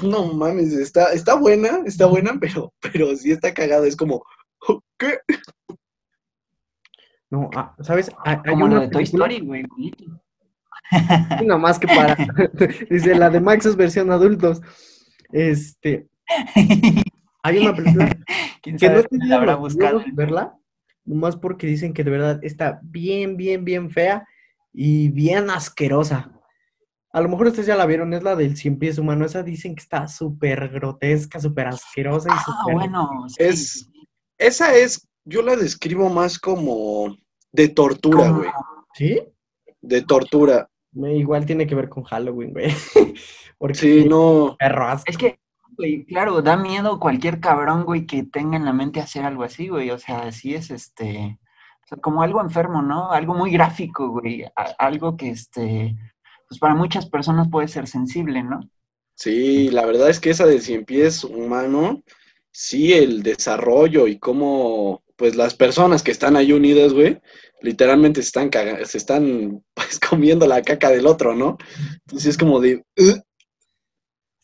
No 0.01 0.33
mames, 0.33 0.71
está, 0.71 1.11
está 1.11 1.35
buena, 1.35 1.81
está 1.85 2.05
buena, 2.05 2.37
pero, 2.39 2.73
pero 2.79 3.13
sí 3.17 3.31
está 3.31 3.53
cagada. 3.53 3.85
Es 3.85 3.97
como, 3.97 4.23
¿qué? 4.97 5.19
No, 7.29 7.49
ah, 7.53 7.75
¿sabes? 7.81 8.09
Hay, 8.23 8.37
hay 8.45 8.51
Como 8.51 8.65
una 8.65 8.75
la 8.75 8.81
de 8.83 8.87
Toy 8.87 9.03
Story, 9.03 9.41
güey. 9.41 9.65
Nada 11.41 11.57
más 11.57 11.77
que 11.77 11.87
para. 11.87 12.15
Dice, 12.89 13.15
la 13.15 13.29
de 13.29 13.41
Max 13.41 13.65
es 13.65 13.75
versión 13.75 14.09
adultos. 14.09 14.61
Este, 15.33 16.07
hay 17.43 17.57
una 17.57 17.75
película 17.75 18.17
¿Quién 18.61 18.77
que 18.77 18.87
no 18.87 18.95
sabe 18.95 19.07
tenido 19.09 19.27
la 19.27 19.35
habrá 19.35 19.55
buscado? 19.55 20.01
verla, 20.13 20.57
nomás 21.05 21.35
porque 21.35 21.67
dicen 21.67 21.93
que 21.93 22.03
de 22.03 22.11
verdad 22.11 22.39
está 22.43 22.79
bien, 22.83 23.37
bien, 23.37 23.65
bien 23.65 23.89
fea 23.91 24.27
y 24.71 25.09
bien 25.09 25.49
asquerosa. 25.49 26.31
A 27.11 27.21
lo 27.21 27.29
mejor 27.29 27.47
ustedes 27.47 27.67
ya 27.67 27.75
la 27.75 27.85
vieron, 27.85 28.13
es 28.13 28.23
la 28.23 28.35
del 28.35 28.57
cien 28.57 28.79
pies 28.79 28.97
humano. 28.97 29.25
Esa 29.25 29.43
dicen 29.43 29.75
que 29.75 29.81
está 29.83 30.07
súper 30.07 30.69
grotesca, 30.69 31.39
súper 31.39 31.67
asquerosa 31.67 32.29
y 32.29 32.33
Ah, 32.33 32.43
súper. 32.45 32.73
bueno. 32.75 33.09
sí. 33.29 33.35
Es- 33.43 33.89
Esa 34.37 34.75
es, 34.75 35.07
yo 35.25 35.41
la 35.43 35.55
describo 35.55 36.09
más 36.09 36.39
como 36.39 37.15
de 37.51 37.69
tortura, 37.69 38.29
güey. 38.31 38.49
¿Sí? 38.95 39.21
De 39.81 40.01
tortura. 40.01 40.67
Me- 40.91 41.15
Igual 41.15 41.45
tiene 41.45 41.67
que 41.67 41.75
ver 41.75 41.87
con 41.87 42.03
Halloween, 42.03 42.51
güey. 42.51 42.65
Porque 43.59 43.75
Sí, 43.75 44.05
no. 44.09 44.55
perro 44.57 44.87
asco. 44.87 45.03
Es 45.09 45.17
que, 45.17 45.39
güey, 45.77 46.05
claro, 46.05 46.41
da 46.41 46.57
miedo 46.57 46.99
cualquier 46.99 47.39
cabrón, 47.39 47.83
güey, 47.85 48.05
que 48.05 48.23
tenga 48.23 48.57
en 48.57 48.65
la 48.65 48.73
mente 48.73 48.99
hacer 48.99 49.25
algo 49.25 49.43
así, 49.43 49.67
güey. 49.67 49.89
O 49.91 49.99
sea, 49.99 50.31
sí 50.31 50.55
es 50.55 50.71
este. 50.71 51.39
o 51.85 51.87
sea, 51.87 51.97
como 51.99 52.21
algo 52.23 52.41
enfermo, 52.41 52.81
¿no? 52.81 53.11
Algo 53.11 53.33
muy 53.33 53.51
gráfico, 53.51 54.09
güey. 54.09 54.45
algo 54.77 55.17
que, 55.17 55.29
este. 55.29 55.95
Pues 56.47 56.59
para 56.59 56.75
muchas 56.75 57.07
personas 57.09 57.49
puede 57.49 57.67
ser 57.67 57.87
sensible, 57.87 58.43
¿no? 58.43 58.59
Sí, 59.15 59.69
la 59.69 59.85
verdad 59.85 60.09
es 60.09 60.19
que 60.19 60.31
esa 60.31 60.45
de 60.45 60.59
cien 60.59 60.85
pies 60.85 61.23
humano, 61.23 62.03
sí, 62.51 62.93
el 62.93 63.23
desarrollo 63.23 64.07
y 64.07 64.19
cómo, 64.19 65.03
pues 65.15 65.35
las 65.35 65.55
personas 65.55 66.03
que 66.03 66.11
están 66.11 66.35
ahí 66.35 66.51
unidas, 66.51 66.93
güey, 66.93 67.19
literalmente 67.61 68.21
se 68.21 68.27
están, 68.27 68.51
se 68.85 68.97
están 68.97 69.63
pues, 69.73 69.99
comiendo 69.99 70.47
la 70.47 70.61
caca 70.61 70.89
del 70.89 71.07
otro, 71.07 71.35
¿no? 71.35 71.57
Entonces 72.05 72.31
es 72.31 72.37
como 72.37 72.59
de, 72.59 72.83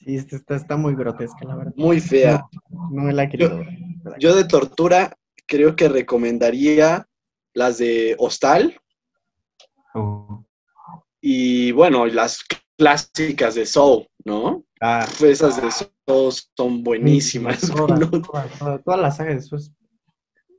Sí, 0.09 0.15
esta 0.15 0.35
está, 0.37 0.55
está 0.55 0.75
muy 0.77 0.95
grotesca, 0.95 1.45
la 1.45 1.55
verdad. 1.55 1.73
muy 1.75 1.99
fea. 1.99 2.43
No 2.71 3.03
me 3.03 3.13
la 3.13 3.23
he 3.25 3.29
querido 3.29 3.59
ver. 3.59 3.67
Yo 4.19 4.35
de 4.35 4.43
tortura, 4.43 5.15
creo 5.45 5.75
que 5.75 5.87
recomendaría 5.87 7.07
las 7.53 7.77
de 7.77 8.15
Hostal 8.17 8.79
Uh, 9.95 10.43
y 11.21 11.71
bueno, 11.73 12.05
las 12.05 12.43
clásicas 12.77 13.55
de 13.55 13.65
Soul, 13.65 14.07
¿no? 14.23 14.63
Ah, 14.79 15.05
Esas 15.21 15.59
de 15.61 15.69
Soul 15.71 16.33
son 16.55 16.83
buenísimas. 16.83 17.61
Toda, 17.61 17.97
¿no? 17.99 18.09
toda, 18.09 18.47
toda- 18.57 18.77
toda 18.79 18.97
la 18.97 19.11
saga 19.11 19.31
de 19.31 19.37
es 19.37 19.71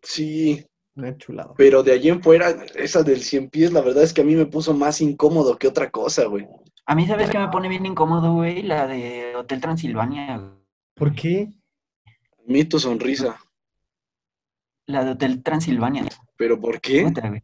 Sí, 0.02 0.64
una 0.96 1.16
chulada. 1.16 1.54
pero 1.56 1.82
de 1.84 1.92
allí 1.92 2.08
en 2.08 2.22
fuera, 2.22 2.50
esa 2.74 3.02
del 3.04 3.22
100 3.22 3.50
pies, 3.50 3.72
la 3.72 3.80
verdad 3.82 4.02
es 4.02 4.12
que 4.12 4.20
a 4.20 4.24
mí 4.24 4.34
me 4.34 4.46
puso 4.46 4.74
más 4.74 5.00
incómodo 5.00 5.56
que 5.58 5.68
otra 5.68 5.90
cosa, 5.90 6.24
güey. 6.26 6.46
A 6.86 6.94
mí, 6.94 7.06
¿sabes 7.06 7.30
qué 7.30 7.38
me 7.38 7.48
pone 7.48 7.68
bien 7.68 7.86
incómodo, 7.86 8.34
güey? 8.34 8.62
La 8.62 8.86
de 8.86 9.34
Hotel 9.36 9.60
Transilvania. 9.60 10.38
güey. 10.38 10.50
¿Por 10.94 11.14
qué? 11.14 11.52
A 12.06 12.42
mí 12.52 12.64
tu 12.64 12.78
sonrisa. 12.78 13.38
La 14.86 15.04
de 15.04 15.12
Hotel 15.12 15.42
Transilvania. 15.42 16.04
¿Pero 16.36 16.60
por 16.60 16.80
qué? 16.80 17.04
Otra, 17.06 17.28
güey. 17.28 17.42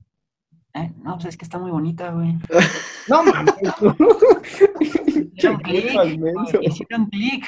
Eh, 0.75 0.93
no, 1.03 1.15
pues 1.15 1.27
es 1.27 1.37
que 1.37 1.45
está 1.45 1.59
muy 1.59 1.71
bonita, 1.71 2.11
güey. 2.13 2.35
No 3.09 3.23
mames. 3.23 3.55
Hicieron 5.37 5.61
clic, 5.61 5.93
Hicieron 6.63 7.07
clic. 7.07 7.47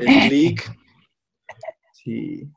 El 0.00 0.28
click. 0.28 0.76
Sí. 1.92 2.48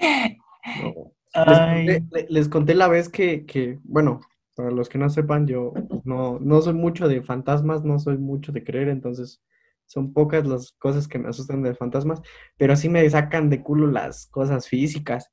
No. 0.00 1.12
Les 1.36 1.58
conté, 1.58 2.02
le- 2.12 2.26
les 2.30 2.48
conté 2.48 2.74
la 2.74 2.88
vez 2.88 3.08
que, 3.10 3.44
que, 3.44 3.78
bueno, 3.84 4.20
para 4.54 4.70
los 4.70 4.88
que 4.88 4.98
no 4.98 5.10
sepan, 5.10 5.46
yo 5.46 5.72
no, 6.04 6.38
no 6.40 6.62
soy 6.62 6.74
mucho 6.74 7.08
de 7.08 7.22
fantasmas, 7.22 7.84
no 7.84 7.98
soy 7.98 8.18
mucho 8.18 8.52
de 8.52 8.64
creer, 8.64 8.88
entonces 8.88 9.42
son 9.86 10.12
pocas 10.12 10.46
las 10.46 10.72
cosas 10.78 11.08
que 11.08 11.18
me 11.18 11.28
asustan 11.28 11.62
de 11.62 11.74
fantasmas, 11.74 12.22
pero 12.56 12.74
sí 12.76 12.88
me 12.88 13.08
sacan 13.10 13.50
de 13.50 13.62
culo 13.62 13.86
las 13.86 14.26
cosas 14.26 14.68
físicas. 14.68 15.30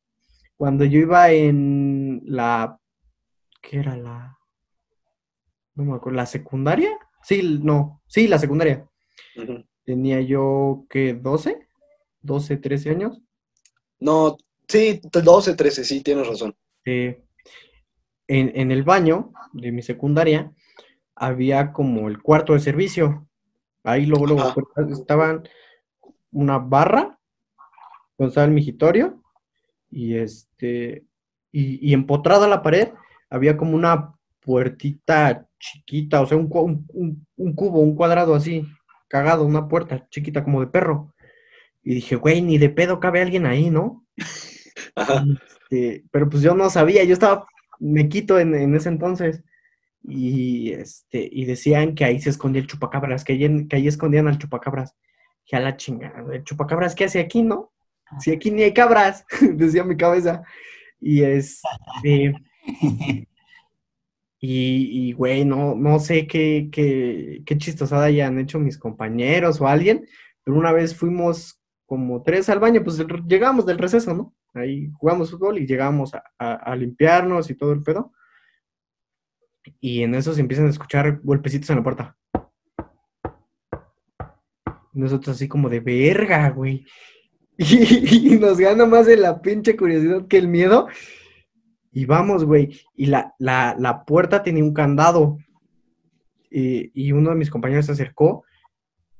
Cuando 0.57 0.85
yo 0.85 0.99
iba 0.99 1.31
en 1.31 2.21
la, 2.25 2.77
¿qué 3.61 3.79
era 3.79 3.95
la? 3.95 4.37
No 5.75 5.85
me 5.85 5.95
acuerdo, 5.95 6.17
¿la 6.17 6.25
secundaria? 6.25 6.89
Sí, 7.23 7.59
no, 7.63 8.01
sí, 8.07 8.27
la 8.27 8.39
secundaria. 8.39 8.87
Tenía 9.85 10.21
yo, 10.21 10.85
¿qué? 10.89 11.19
¿12? 11.19 11.67
¿12, 12.23 12.61
13 12.61 12.89
años? 12.89 13.21
No, 13.99 14.37
sí, 14.67 14.99
12, 15.11 15.55
13, 15.55 15.83
sí, 15.83 16.01
tienes 16.01 16.27
razón. 16.27 16.55
eh, 16.85 17.23
en, 18.39 18.51
en 18.55 18.71
el 18.71 18.83
baño 18.83 19.31
de 19.53 19.71
mi 19.71 19.81
secundaria 19.81 20.51
había 21.15 21.71
como 21.73 22.07
el 22.07 22.21
cuarto 22.21 22.53
de 22.53 22.59
servicio. 22.59 23.27
Ahí 23.83 24.05
luego, 24.05 24.25
luego 24.27 24.53
pues, 24.75 24.91
estaban 24.99 25.43
una 26.31 26.57
barra, 26.59 27.19
donde 28.17 28.29
estaba 28.29 28.45
el 28.45 28.53
migitorio, 28.53 29.21
y 29.89 30.15
este, 30.15 31.03
y, 31.51 31.89
y 31.89 31.93
empotrada 31.93 32.45
a 32.45 32.49
la 32.49 32.61
pared 32.61 32.89
había 33.29 33.57
como 33.57 33.75
una 33.75 34.13
puertita 34.39 35.47
chiquita, 35.59 36.21
o 36.21 36.25
sea, 36.25 36.37
un, 36.37 36.47
un- 36.51 36.85
un- 36.93 37.27
un 37.37 37.53
cubo, 37.53 37.79
un 37.79 37.95
cuadrado 37.95 38.33
así, 38.35 38.65
cagado, 39.07 39.45
una 39.45 39.67
puerta 39.67 40.07
chiquita 40.09 40.43
como 40.43 40.61
de 40.61 40.67
perro. 40.67 41.13
Y 41.83 41.95
dije, 41.95 42.15
güey, 42.15 42.41
ni 42.41 42.57
de 42.57 42.69
pedo 42.69 42.99
cabe 42.99 43.21
alguien 43.21 43.45
ahí, 43.45 43.69
¿no? 43.69 44.05
Ajá. 44.95 45.23
Este, 45.69 46.03
pero 46.11 46.29
pues 46.29 46.43
yo 46.43 46.53
no 46.55 46.69
sabía, 46.69 47.03
yo 47.03 47.13
estaba 47.13 47.45
mequito 47.81 48.39
en, 48.39 48.55
en 48.55 48.75
ese 48.75 48.89
entonces. 48.89 49.43
Y 50.03 50.71
este, 50.71 51.27
y 51.31 51.45
decían 51.45 51.95
que 51.95 52.05
ahí 52.05 52.19
se 52.19 52.29
escondía 52.29 52.61
el 52.61 52.67
chupacabras, 52.67 53.23
que 53.23 53.33
ahí, 53.33 53.67
que 53.67 53.75
ahí 53.75 53.87
escondían 53.87 54.27
al 54.27 54.37
chupacabras. 54.37 54.95
Ya 55.47 55.59
la 55.59 55.75
chingada, 55.75 56.23
el 56.33 56.43
chupacabras, 56.43 56.95
¿qué 56.95 57.05
hace 57.05 57.19
aquí, 57.19 57.43
no? 57.43 57.71
Si 58.19 58.31
aquí 58.31 58.51
ni 58.51 58.63
hay 58.63 58.73
cabras, 58.73 59.25
decía 59.41 59.83
mi 59.83 59.97
cabeza. 59.97 60.43
Y 60.99 61.23
este, 61.23 62.33
y, 64.39 65.09
y, 65.09 65.13
güey, 65.13 65.45
no, 65.45 65.75
no 65.75 65.99
sé 65.99 66.27
qué, 66.27 66.69
qué, 66.71 67.41
qué 67.45 67.57
chistosada 67.57 68.05
hayan 68.05 68.39
hecho 68.39 68.59
mis 68.59 68.77
compañeros 68.77 69.61
o 69.61 69.67
alguien, 69.67 70.07
pero 70.43 70.57
una 70.57 70.71
vez 70.71 70.95
fuimos 70.95 71.59
como 71.85 72.21
tres 72.23 72.49
al 72.49 72.59
baño, 72.59 72.83
pues 72.83 73.03
llegamos 73.27 73.65
del 73.65 73.77
receso, 73.77 74.13
¿no? 74.13 74.33
Ahí 74.53 74.89
jugamos 74.97 75.31
fútbol 75.31 75.57
y 75.59 75.65
llegamos 75.65 76.13
a, 76.13 76.23
a- 76.37 76.55
a 76.55 76.75
limpiarnos 76.75 77.49
y 77.49 77.55
todo 77.55 77.71
el 77.71 77.81
pedo. 77.83 78.13
Y 79.79 80.03
en 80.03 80.15
eso 80.15 80.33
se 80.33 80.41
empiezan 80.41 80.67
a 80.67 80.71
escuchar 80.71 81.19
golpecitos 81.23 81.69
en 81.69 81.77
la 81.77 81.83
puerta. 81.83 82.17
Nosotros 84.93 85.35
así 85.35 85.47
como 85.47 85.69
de 85.69 85.79
verga, 85.79 86.49
güey. 86.49 86.85
Y, 87.57 88.37
nos 88.39 88.57
gana 88.57 88.85
más 88.87 89.05
de 89.05 89.17
la 89.17 89.39
pinche 89.41 89.77
curiosidad 89.77 90.27
que 90.27 90.37
el 90.37 90.47
miedo. 90.47 90.87
Y 91.91 92.05
vamos, 92.05 92.43
güey. 92.43 92.79
Y 92.95 93.05
la, 93.05 93.35
la, 93.37 93.75
la 93.77 94.03
puerta 94.03 94.41
tenía 94.41 94.63
un 94.63 94.73
candado. 94.73 95.37
Y, 96.49 96.91
y 96.99 97.11
uno 97.11 97.29
de 97.29 97.35
mis 97.35 97.51
compañeros 97.51 97.85
se 97.85 97.91
acercó 97.91 98.43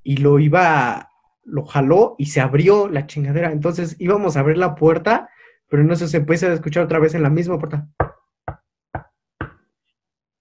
y 0.03 0.17
lo 0.17 0.39
iba, 0.39 1.10
lo 1.43 1.65
jaló 1.65 2.15
y 2.17 2.27
se 2.27 2.41
abrió 2.41 2.87
la 2.87 3.07
chingadera. 3.07 3.51
Entonces 3.51 3.95
íbamos 3.99 4.35
a 4.37 4.41
abrir 4.41 4.57
la 4.57 4.75
puerta, 4.75 5.29
pero 5.67 5.83
no 5.83 5.95
sé, 5.95 6.07
se 6.07 6.17
empieza 6.17 6.47
a 6.47 6.53
escuchar 6.53 6.83
otra 6.83 6.99
vez 6.99 7.13
en 7.15 7.23
la 7.23 7.29
misma 7.29 7.57
puerta. 7.59 7.87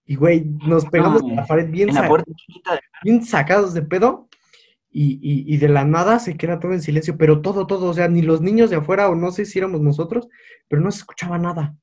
Y, 0.04 0.16
güey, 0.16 0.44
nos 0.66 0.86
pegamos 0.86 1.22
a 1.22 1.34
la 1.34 1.46
pared 1.46 1.70
bien, 1.70 1.88
la 1.94 2.08
sacados 3.24 3.74
de 3.74 3.82
pedo. 3.82 4.28
Y, 4.92 5.20
y- 5.22 5.54
y 5.54 5.56
de 5.58 5.68
la 5.68 5.84
nada 5.84 6.18
se 6.18 6.36
queda 6.36 6.58
todo 6.58 6.72
en 6.72 6.82
silencio, 6.82 7.16
pero 7.16 7.40
todo, 7.42 7.68
todo, 7.68 7.90
o 7.90 7.94
sea, 7.94 8.08
ni 8.08 8.22
los 8.22 8.40
niños 8.40 8.70
de 8.70 8.76
afuera, 8.76 9.08
o 9.08 9.14
no 9.14 9.30
sé 9.30 9.44
si 9.44 9.60
éramos 9.60 9.80
nosotros, 9.82 10.28
pero 10.66 10.82
no 10.82 10.90
se 10.90 10.98
escuchaba 10.98 11.38
nada. 11.38 11.76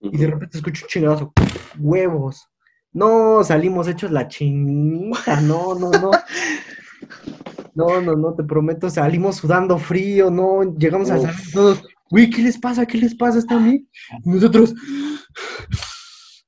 Y 0.00 0.16
de 0.16 0.26
repente 0.26 0.58
escucho 0.58 0.84
un 0.84 0.88
chingadazo, 0.88 1.32
huevos. 1.78 2.48
No, 2.92 3.44
salimos 3.44 3.86
hechos 3.86 4.10
la 4.10 4.26
chinita, 4.26 5.40
no, 5.42 5.76
no, 5.76 5.90
no. 5.92 6.10
No, 7.74 8.00
no, 8.00 8.16
no, 8.16 8.34
te 8.34 8.44
prometo, 8.44 8.90
salimos 8.90 9.36
sudando 9.36 9.78
frío, 9.78 10.30
no, 10.30 10.76
llegamos 10.76 11.10
al 11.10 11.22
salón 11.22 11.36
todos, 11.52 11.82
güey, 12.10 12.28
¿qué 12.28 12.42
les 12.42 12.58
pasa? 12.58 12.86
¿Qué 12.86 12.98
les 12.98 13.14
pasa? 13.14 13.38
¿Está 13.38 13.56
a 13.56 13.60
mí? 13.60 13.86
Y 14.24 14.30
nosotros, 14.30 14.74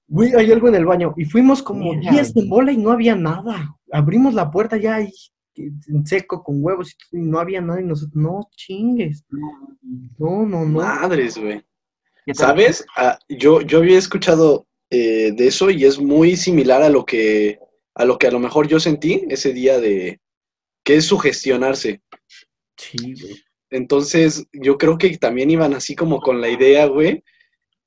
güey, 0.08 0.34
hay 0.34 0.50
algo 0.50 0.68
en 0.68 0.74
el 0.74 0.84
baño. 0.84 1.14
Y 1.16 1.24
fuimos 1.24 1.62
como 1.62 1.94
Mira, 1.94 2.12
10 2.12 2.34
güey. 2.34 2.44
en 2.44 2.50
bola 2.50 2.72
y 2.72 2.76
no 2.76 2.90
había 2.90 3.14
nada. 3.14 3.76
Abrimos 3.92 4.34
la 4.34 4.50
puerta 4.50 4.76
ya 4.76 4.96
ahí, 4.96 5.12
en 5.54 6.06
seco, 6.06 6.42
con 6.42 6.62
huevos 6.62 6.92
y, 6.92 6.96
todo, 6.96 7.20
y 7.22 7.24
no 7.24 7.38
había 7.38 7.60
nada. 7.60 7.80
Y 7.80 7.84
nosotros, 7.84 8.16
no 8.16 8.48
chingues, 8.56 9.24
no, 10.18 10.46
no, 10.46 10.64
no. 10.64 10.80
Madres, 10.80 11.38
güey. 11.38 11.62
¿Sabes? 12.34 12.84
Ah, 12.96 13.18
yo, 13.28 13.62
yo 13.62 13.78
había 13.78 13.98
escuchado 13.98 14.66
eh, 14.90 15.32
de 15.32 15.46
eso 15.46 15.70
y 15.70 15.84
es 15.84 15.98
muy 15.98 16.36
similar 16.36 16.82
a 16.82 16.88
lo 16.88 17.04
que 17.04 17.58
a 17.94 18.04
lo 18.04 18.16
que 18.16 18.26
a 18.26 18.30
lo 18.30 18.38
mejor 18.38 18.68
yo 18.68 18.80
sentí 18.80 19.24
ese 19.28 19.52
día 19.52 19.80
de 19.80 20.20
que 20.82 20.96
es 20.96 21.06
sugestionarse. 21.06 22.02
Sí, 22.76 23.14
güey. 23.20 23.36
Entonces, 23.70 24.46
yo 24.52 24.76
creo 24.76 24.98
que 24.98 25.16
también 25.16 25.50
iban 25.50 25.72
así 25.74 25.96
como 25.96 26.20
con 26.20 26.40
la 26.40 26.50
idea, 26.50 26.86
güey. 26.86 27.24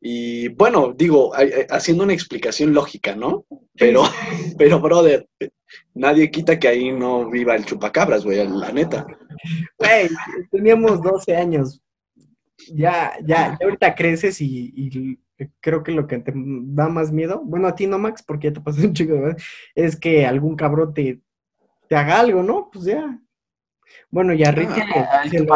Y 0.02 0.50
bueno, 0.50 0.94
digo, 0.96 1.32
haciendo 1.70 2.04
una 2.04 2.14
explicación 2.14 2.74
lógica, 2.74 3.16
¿no? 3.16 3.46
Pero, 3.74 4.04
pero, 4.58 4.80
brother, 4.80 5.28
nadie 5.94 6.32
quita 6.32 6.60
que 6.60 6.68
ahí 6.68 6.92
no 6.92 7.30
viva 7.30 7.56
el 7.56 7.66
chupacabras, 7.66 8.24
güey, 8.26 8.48
la 8.48 8.72
neta. 8.72 9.06
Güey, 9.78 10.10
teníamos 10.52 11.02
12 11.02 11.36
años. 11.36 11.82
Ya, 12.74 13.14
ya, 13.22 13.58
ya 13.60 13.66
ahorita 13.66 13.94
creces 13.96 14.42
y, 14.42 14.74
y 14.76 15.20
creo 15.60 15.84
que 15.84 15.92
lo 15.92 16.08
que 16.08 16.20
te 16.20 16.34
da 16.36 16.88
más 16.88 17.12
miedo, 17.12 17.42
bueno, 17.44 17.68
a 17.68 17.76
ti 17.76 17.88
no, 17.88 18.00
Max, 18.00 18.24
porque 18.26 18.48
ya 18.48 18.54
te 18.54 18.62
pasó 18.62 18.82
un 18.82 18.94
chico, 18.94 19.14
¿verdad? 19.14 19.38
Es 19.76 19.96
que 20.00 20.26
algún 20.26 20.56
cabrón 20.56 20.94
te, 20.94 21.22
te 21.88 21.96
haga 21.96 22.20
algo, 22.20 22.44
¿no? 22.44 22.70
Pues 22.72 22.86
ya. 22.86 23.18
Bueno, 24.10 24.34
y 24.34 24.44
a 24.44 24.52
Ricky 24.52 24.82
Al 24.82 25.30
se 25.30 25.40
lo- 25.44 25.48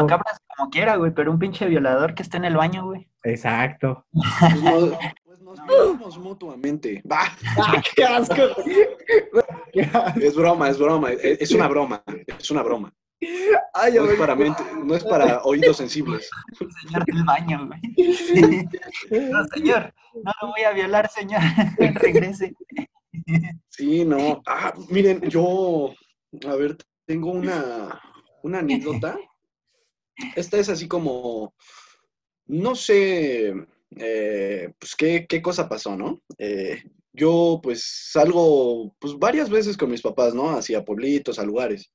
como 0.58 0.70
quiera, 0.70 0.96
güey, 0.98 1.14
pero 1.14 1.32
un 1.32 1.40
pinche 1.40 1.66
violador 1.68 2.14
que 2.14 2.24
esté 2.24 2.38
en 2.38 2.46
el 2.46 2.58
baño, 2.58 2.86
güey. 2.86 3.10
Exacto. 3.24 4.06
Pues, 4.12 4.62
no- 4.62 4.98
pues 5.26 5.42
nos 5.42 5.60
violamos 5.68 6.18
mutuamente. 6.20 7.02
Bah, 7.06 7.32
¡Ah, 7.58 7.82
qué 7.96 8.04
asco! 8.04 8.36
es 10.16 10.36
broma, 10.36 10.70
es 10.70 10.78
broma, 10.78 11.12
es, 11.12 11.42
es 11.42 11.52
una 11.52 11.68
broma, 11.68 12.04
es 12.38 12.52
una 12.52 12.62
broma. 12.64 12.94
Ay, 13.74 13.94
ya 13.94 14.02
No 14.02 14.10
es 14.12 14.18
para 14.18 14.34
mente, 14.36 14.64
no 14.84 14.96
es 14.96 15.04
para 15.04 15.42
oídos 15.44 15.78
sensibles. 15.78 16.30
El 16.60 16.72
señor 16.72 17.06
del 17.06 17.24
baño, 17.26 17.68
güey. 17.68 17.80
No, 19.32 19.44
señor, 19.54 19.94
no 20.24 20.32
lo 20.42 20.48
voy 20.50 20.62
a 20.64 20.72
violar, 20.72 21.10
señor. 21.10 21.42
Regrese. 21.96 22.54
Sí, 23.70 24.06
no. 24.06 24.42
Ah, 24.46 24.74
miren, 24.90 25.22
yo, 25.30 25.94
a 26.46 26.56
ver, 26.56 26.78
tengo 27.06 27.32
una, 27.32 28.00
una 28.44 28.60
anécdota. 28.60 29.18
Esta 30.36 30.58
es 30.58 30.70
así 30.70 30.88
como, 30.88 31.54
no 32.48 32.76
sé, 32.76 33.54
eh, 33.98 34.74
pues 34.78 34.96
qué, 34.96 35.26
qué 35.28 35.42
cosa 35.42 35.70
pasó, 35.70 35.96
¿no? 35.96 36.22
Eh, 36.38 36.84
yo 37.14 37.60
pues 37.62 38.10
salgo 38.12 38.96
pues 39.00 39.18
varias 39.18 39.50
veces 39.50 39.78
con 39.78 39.90
mis 39.90 40.02
papás, 40.02 40.34
¿no? 40.34 40.52
Hacia 40.52 40.86
pueblitos, 40.86 41.40
a 41.40 41.44
lugares. 41.44 41.92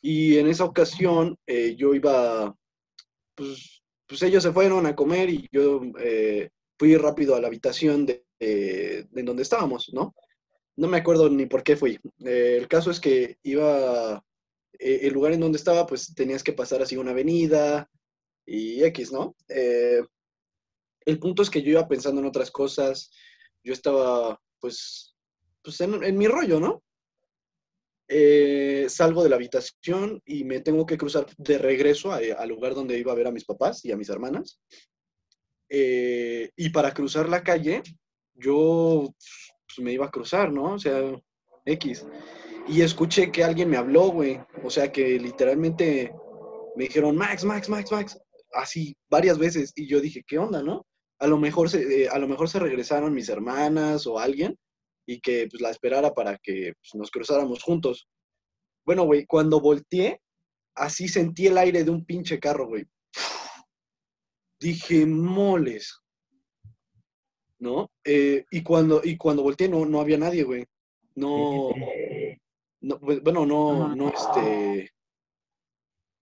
Y 0.00 0.38
en 0.38 0.48
esa 0.48 0.64
ocasión 0.64 1.36
eh, 1.46 1.74
yo 1.76 1.94
iba, 1.94 2.54
pues, 3.34 3.82
pues 4.06 4.22
ellos 4.22 4.42
se 4.42 4.52
fueron 4.52 4.86
a 4.86 4.94
comer 4.94 5.30
y 5.30 5.48
yo 5.50 5.80
eh, 6.00 6.50
fui 6.78 6.96
rápido 6.96 7.34
a 7.34 7.40
la 7.40 7.48
habitación 7.48 8.06
de, 8.06 8.24
de, 8.38 9.06
de 9.10 9.22
donde 9.22 9.42
estábamos, 9.42 9.90
¿no? 9.92 10.14
No 10.76 10.88
me 10.88 10.98
acuerdo 10.98 11.28
ni 11.30 11.46
por 11.46 11.62
qué 11.62 11.76
fui. 11.76 12.00
Eh, 12.24 12.56
el 12.58 12.68
caso 12.68 12.90
es 12.90 13.00
que 13.00 13.38
iba, 13.42 14.24
eh, 14.78 15.00
el 15.02 15.12
lugar 15.12 15.32
en 15.32 15.40
donde 15.40 15.58
estaba, 15.58 15.86
pues 15.86 16.14
tenías 16.14 16.42
que 16.42 16.52
pasar 16.52 16.82
así 16.82 16.96
una 16.96 17.12
avenida 17.12 17.88
y 18.44 18.82
X, 18.84 19.12
¿no? 19.12 19.36
Eh, 19.48 20.02
el 21.06 21.18
punto 21.18 21.42
es 21.42 21.50
que 21.50 21.62
yo 21.62 21.70
iba 21.70 21.86
pensando 21.86 22.20
en 22.20 22.26
otras 22.26 22.50
cosas, 22.50 23.10
yo 23.62 23.72
estaba, 23.72 24.40
pues, 24.60 25.16
pues 25.62 25.80
en, 25.80 26.02
en 26.02 26.18
mi 26.18 26.26
rollo, 26.26 26.58
¿no? 26.58 26.82
Eh, 28.08 28.86
salgo 28.88 29.22
de 29.22 29.30
la 29.30 29.36
habitación 29.36 30.20
y 30.26 30.44
me 30.44 30.60
tengo 30.60 30.84
que 30.84 30.98
cruzar 30.98 31.26
de 31.38 31.56
regreso 31.56 32.12
al 32.12 32.48
lugar 32.48 32.74
donde 32.74 32.98
iba 32.98 33.12
a 33.12 33.14
ver 33.14 33.28
a 33.28 33.32
mis 33.32 33.44
papás 33.44 33.82
y 33.84 33.92
a 33.92 33.96
mis 33.96 34.10
hermanas. 34.10 34.60
Y 35.68 36.68
para 36.68 36.92
cruzar 36.92 37.28
la 37.28 37.42
calle, 37.42 37.82
yo 38.34 39.12
pues, 39.66 39.84
me 39.84 39.92
iba 39.92 40.06
a 40.06 40.10
cruzar, 40.10 40.52
¿no? 40.52 40.74
O 40.74 40.78
sea, 40.78 41.00
X. 41.64 42.06
Y 42.68 42.82
escuché 42.82 43.30
que 43.30 43.44
alguien 43.44 43.68
me 43.68 43.76
habló, 43.76 44.08
güey. 44.08 44.40
O 44.62 44.70
sea, 44.70 44.90
que 44.90 45.18
literalmente 45.18 46.12
me 46.76 46.84
dijeron, 46.84 47.16
Max, 47.16 47.44
Max, 47.44 47.68
Max, 47.68 47.92
Max. 47.92 48.18
Así, 48.52 48.96
varias 49.10 49.38
veces. 49.38 49.72
Y 49.76 49.86
yo 49.86 50.00
dije, 50.00 50.22
¿qué 50.26 50.38
onda, 50.38 50.62
no? 50.62 50.86
A 51.18 51.26
lo 51.26 51.38
mejor 51.38 51.70
se, 51.70 52.04
eh, 52.04 52.08
a 52.08 52.18
lo 52.18 52.28
mejor 52.28 52.48
se 52.48 52.58
regresaron 52.58 53.14
mis 53.14 53.28
hermanas 53.28 54.06
o 54.06 54.18
alguien 54.18 54.56
y 55.06 55.20
que 55.20 55.46
pues 55.50 55.60
la 55.60 55.70
esperara 55.70 56.12
para 56.14 56.38
que 56.38 56.72
pues, 56.80 56.94
nos 56.94 57.10
cruzáramos 57.10 57.62
juntos. 57.62 58.08
Bueno, 58.84 59.04
güey, 59.04 59.26
cuando 59.26 59.60
volteé, 59.60 60.20
así 60.74 61.08
sentí 61.08 61.46
el 61.46 61.58
aire 61.58 61.84
de 61.84 61.90
un 61.90 62.04
pinche 62.04 62.38
carro, 62.38 62.66
güey. 62.66 62.86
Dije, 64.60 65.06
moles. 65.06 66.00
¿No? 67.64 67.90
Eh, 68.04 68.44
y, 68.50 68.62
cuando, 68.62 69.00
y 69.02 69.16
cuando 69.16 69.42
volteé 69.42 69.70
no, 69.70 69.86
no 69.86 70.00
había 70.00 70.18
nadie, 70.18 70.42
güey. 70.44 70.66
No, 71.14 71.70
no, 72.82 73.00
pues, 73.00 73.22
bueno, 73.22 73.46
no, 73.46 73.94
no, 73.96 74.08
este... 74.12 74.90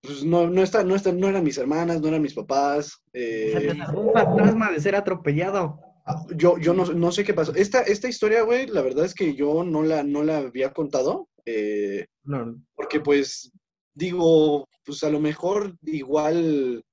Pues 0.05 0.25
no, 0.25 0.49
no, 0.49 0.63
está, 0.63 0.85
no, 0.85 0.95
está, 0.95 1.13
no 1.13 1.29
eran 1.29 1.43
mis 1.43 1.59
hermanas, 1.59 2.01
no 2.01 2.09
eran 2.09 2.23
mis 2.23 2.35
papás. 2.35 3.03
eh, 3.13 3.73
Un 3.95 4.13
fantasma 4.13 4.71
de 4.71 4.81
ser 4.81 4.95
atropellado. 4.95 5.79
Ah, 6.07 6.25
Yo, 6.37 6.59
yo 6.59 6.75
no, 6.75 6.85
no 6.85 7.11
sé 7.13 7.25
qué 7.25 7.35
pasó. 7.35 7.53
Esta, 7.55 7.83
esta 7.83 8.09
historia, 8.09 8.43
güey, 8.43 8.67
la 8.67 8.83
verdad 8.83 9.05
es 9.05 9.15
que 9.15 9.35
yo 9.35 9.65
no 9.65 9.83
la, 9.83 10.03
no 10.05 10.23
la 10.23 10.39
había 10.39 10.73
contado, 10.73 11.29
eh, 11.45 12.07
No, 12.25 12.57
porque 12.75 13.01
pues 13.01 13.51
digo, 13.95 14.67
pues 14.85 15.03
a 15.05 15.11
lo 15.11 15.19
mejor 15.21 15.77
igual, 15.83 16.85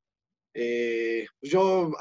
eh, 0.53 1.25
pues 1.39 1.51
yo 1.51 1.91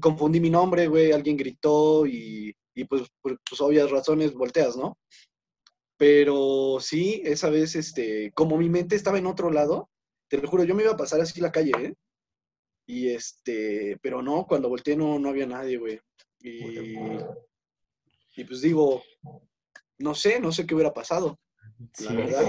confundí 0.00 0.40
mi 0.40 0.50
nombre, 0.50 0.86
güey, 0.86 1.12
alguien 1.12 1.36
gritó 1.36 2.06
y, 2.06 2.54
y 2.74 2.84
pues 2.84 3.02
por 3.20 3.38
pues, 3.48 3.60
obvias 3.60 3.90
razones 3.90 4.34
volteas, 4.34 4.76
¿no? 4.76 4.98
Pero 5.96 6.78
sí, 6.80 7.22
esa 7.24 7.50
vez, 7.50 7.74
este, 7.74 8.32
como 8.32 8.56
mi 8.56 8.68
mente 8.68 8.94
estaba 8.94 9.18
en 9.18 9.26
otro 9.26 9.50
lado, 9.50 9.90
te 10.28 10.38
lo 10.38 10.48
juro, 10.48 10.64
yo 10.64 10.74
me 10.74 10.84
iba 10.84 10.92
a 10.92 10.96
pasar 10.96 11.20
así 11.20 11.40
la 11.40 11.50
calle, 11.50 11.72
¿eh? 11.78 11.94
Y 12.86 13.10
este, 13.10 13.98
pero 14.00 14.22
no, 14.22 14.46
cuando 14.46 14.68
volteé 14.68 14.96
no, 14.96 15.18
no 15.18 15.28
había 15.28 15.46
nadie, 15.46 15.76
güey. 15.76 16.00
Y, 16.40 16.94
y 18.36 18.44
pues 18.44 18.60
digo, 18.62 19.02
no 19.98 20.14
sé, 20.14 20.38
no 20.40 20.52
sé 20.52 20.66
qué 20.66 20.74
hubiera 20.74 20.94
pasado, 20.94 21.38
la 22.00 22.10
sí. 22.10 22.16
verdad. 22.16 22.44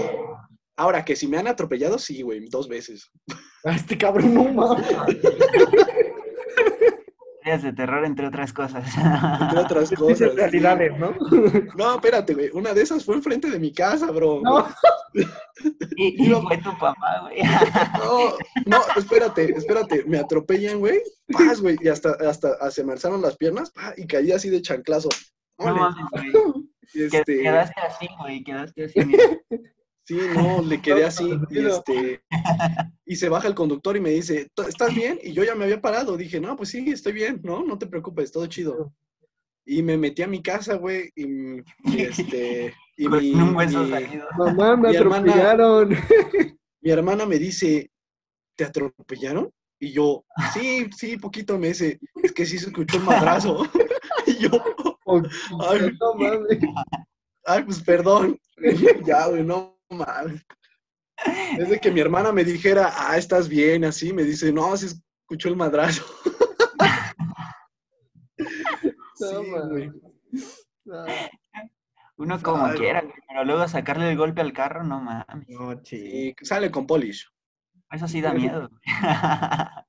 Ahora, 0.80 1.04
que 1.04 1.14
si 1.14 1.28
me 1.28 1.36
han 1.36 1.46
atropellado, 1.46 1.98
sí, 1.98 2.22
güey, 2.22 2.48
dos 2.48 2.66
veces. 2.66 3.10
Este 3.64 3.98
cabrón 3.98 4.32
no 4.32 4.44
mames. 4.44 4.86
De 7.62 7.72
terror, 7.74 8.06
entre 8.06 8.28
otras 8.28 8.50
cosas. 8.54 8.86
Entre 8.96 9.58
otras 9.64 9.90
cosas. 9.90 10.34
realidades, 10.34 10.96
¿no? 10.98 11.14
No, 11.76 11.96
espérate, 11.96 12.32
güey. 12.32 12.48
Una 12.54 12.72
de 12.72 12.80
esas 12.80 13.04
fue 13.04 13.16
enfrente 13.16 13.50
de 13.50 13.58
mi 13.58 13.74
casa, 13.74 14.10
bro. 14.10 14.40
No. 14.42 14.66
y, 15.96 16.24
y 16.24 16.30
fue 16.30 16.56
tu 16.58 16.70
papá, 16.78 17.20
güey. 17.24 17.42
No, 17.98 18.34
no, 18.64 18.78
espérate, 18.96 19.52
espérate. 19.54 20.04
Me 20.06 20.18
atropellan, 20.18 20.78
güey. 20.78 21.02
Paz, 21.30 21.60
güey. 21.60 21.76
Y 21.82 21.88
hasta, 21.88 22.12
hasta, 22.12 22.52
hasta 22.52 22.70
se 22.70 22.84
me 22.84 22.92
alzaron 22.92 23.20
las 23.20 23.36
piernas 23.36 23.70
pa, 23.70 23.92
y 23.98 24.06
caí 24.06 24.32
así 24.32 24.48
de 24.48 24.62
chanclazo. 24.62 25.10
No 25.58 25.74
mames, 25.74 26.06
güey. 26.12 26.32
Este, 26.94 27.42
Quedaste 27.42 27.80
así, 27.82 28.08
güey. 28.18 28.42
Quedaste 28.42 28.84
así. 28.86 29.04
mira. 29.04 29.24
Sí, 30.04 30.18
no, 30.34 30.62
le 30.62 30.80
quedé 30.80 31.04
así. 31.04 31.30
Y, 31.50 31.58
este, 31.66 32.22
y 33.04 33.16
se 33.16 33.28
baja 33.28 33.48
el 33.48 33.54
conductor 33.54 33.96
y 33.96 34.00
me 34.00 34.10
dice, 34.10 34.48
"¿T- 34.54 34.68
¿estás 34.68 34.94
bien? 34.94 35.18
Y 35.22 35.32
yo 35.32 35.44
ya 35.44 35.54
me 35.54 35.64
había 35.64 35.80
parado. 35.80 36.16
Dije, 36.16 36.40
no, 36.40 36.56
pues 36.56 36.70
sí, 36.70 36.90
estoy 36.90 37.12
bien, 37.12 37.40
¿no? 37.42 37.62
No 37.64 37.78
te 37.78 37.86
preocupes, 37.86 38.32
todo 38.32 38.46
chido. 38.46 38.92
Y 39.64 39.82
me 39.82 39.96
metí 39.96 40.22
a 40.22 40.26
mi 40.26 40.42
casa, 40.42 40.74
güey. 40.76 41.10
Y, 41.14 41.58
y 41.84 42.00
este. 42.02 42.74
Y 42.96 43.06
Con 43.06 43.18
mi, 43.20 43.32
un 43.32 43.54
hueso 43.54 43.82
mi- 43.84 43.90
salido. 43.90 44.26
Mamá, 44.36 44.76
me 44.76 44.90
Mi 44.90 44.96
hermana- 44.96 45.32
atropellaron. 45.32 45.88
mi 46.82 46.90
hermana 46.90 47.26
me 47.26 47.38
dice, 47.38 47.90
¿te 48.56 48.64
atropellaron? 48.64 49.50
Y 49.78 49.92
yo, 49.92 50.24
sí, 50.52 50.88
sí, 50.96 51.16
poquito 51.16 51.58
me 51.58 51.68
dice, 51.68 51.98
es 52.22 52.32
que 52.32 52.44
sí 52.44 52.58
se 52.58 52.66
escuchó 52.66 52.98
un 52.98 53.04
madrazo. 53.06 53.66
y 54.26 54.34
yo, 54.38 54.50
Ay. 55.70 55.90
no 55.98 56.14
mames. 56.14 56.58
ay, 57.46 57.62
pues 57.64 57.80
perdón. 57.82 58.38
ya, 59.06 59.26
güey, 59.28 59.42
no 59.44 59.79
mames. 59.90 60.44
Es 61.58 61.68
de 61.68 61.78
que 61.78 61.90
mi 61.90 62.00
hermana 62.00 62.32
me 62.32 62.44
dijera, 62.44 62.90
ah, 62.96 63.16
estás 63.18 63.48
bien, 63.48 63.84
así, 63.84 64.12
me 64.12 64.22
dice, 64.24 64.52
no, 64.52 64.74
se 64.76 64.86
escuchó 64.86 65.48
el 65.48 65.56
madrazo. 65.56 66.04
No 69.20 69.42
Sí, 69.42 69.50
güey. 69.68 69.90
No, 70.86 71.04
Uno 72.16 72.40
como 72.42 72.64
Ay. 72.64 72.78
quiera, 72.78 73.02
güey, 73.02 73.12
pero 73.28 73.44
luego 73.44 73.68
sacarle 73.68 74.10
el 74.10 74.16
golpe 74.16 74.40
al 74.40 74.54
carro, 74.54 74.82
no 74.82 74.98
mames. 75.00 75.46
no. 75.48 75.72
Y 75.92 76.34
sale 76.42 76.70
con 76.70 76.86
polish. 76.86 77.26
Eso 77.90 78.08
sí 78.08 78.20
da 78.22 78.32
miedo. 78.32 78.68
güey. 78.70 78.80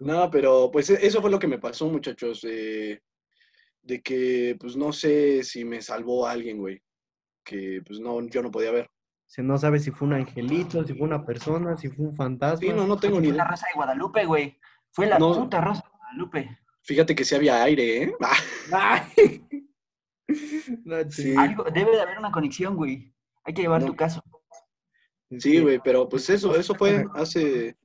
No, 0.00 0.28
pero 0.30 0.70
pues 0.72 0.90
e- 0.90 1.06
eso 1.06 1.20
fue 1.20 1.30
lo 1.30 1.38
que 1.38 1.46
me 1.46 1.58
pasó, 1.58 1.86
muchachos. 1.86 2.44
eh, 2.44 3.00
de 3.82 4.02
que, 4.02 4.56
pues 4.58 4.74
no 4.76 4.92
sé 4.92 5.44
si 5.44 5.64
me 5.64 5.80
salvó 5.80 6.26
alguien, 6.26 6.58
güey. 6.58 6.82
Que 7.44 7.82
pues 7.86 8.00
no, 8.00 8.20
yo 8.28 8.42
no 8.42 8.50
podía 8.50 8.70
ver. 8.70 8.90
Se 9.26 9.42
no 9.42 9.56
sabe 9.58 9.78
si 9.78 9.90
fue 9.92 10.08
un 10.08 10.14
angelito, 10.14 10.84
si 10.84 10.92
fue 10.94 11.06
una 11.06 11.24
persona, 11.24 11.76
si 11.76 11.88
fue 11.88 12.06
un 12.06 12.14
fantasma. 12.14 12.58
Sí, 12.66 12.72
no, 12.72 12.86
no 12.86 12.96
tengo 12.96 13.20
ni 13.20 13.28
Fue 13.28 13.36
la 13.36 13.44
idea. 13.44 13.50
Rosa 13.50 13.66
de 13.68 13.74
Guadalupe, 13.76 14.24
güey. 14.26 14.58
Fue 14.90 15.06
la 15.06 15.18
No. 15.18 15.34
puta 15.34 15.60
Rosa 15.60 15.82
de 15.84 15.96
Guadalupe. 15.98 16.58
Fíjate 16.82 17.14
que 17.14 17.24
sí 17.24 17.34
había 17.36 17.62
aire, 17.62 18.02
¿eh? 18.04 18.12
Ah, 18.72 19.06
Ay. 19.16 19.46
No, 20.84 20.96
Sí. 21.10 21.22
chico. 21.30 21.40
Algo, 21.40 21.64
debe 21.64 21.92
de 21.92 22.00
haber 22.00 22.18
una 22.18 22.30
conexión, 22.32 22.76
güey. 22.76 23.12
Hay 23.44 23.54
que 23.54 23.62
llevar 23.62 23.80
No. 23.82 23.88
tu 23.88 23.96
caso. 23.96 24.22
Sí, 25.38 25.60
güey, 25.60 25.80
pero 25.82 26.08
pues 26.08 26.28
eso, 26.30 26.56
eso 26.56 26.74
fue 26.74 27.04
hace, 27.14 27.76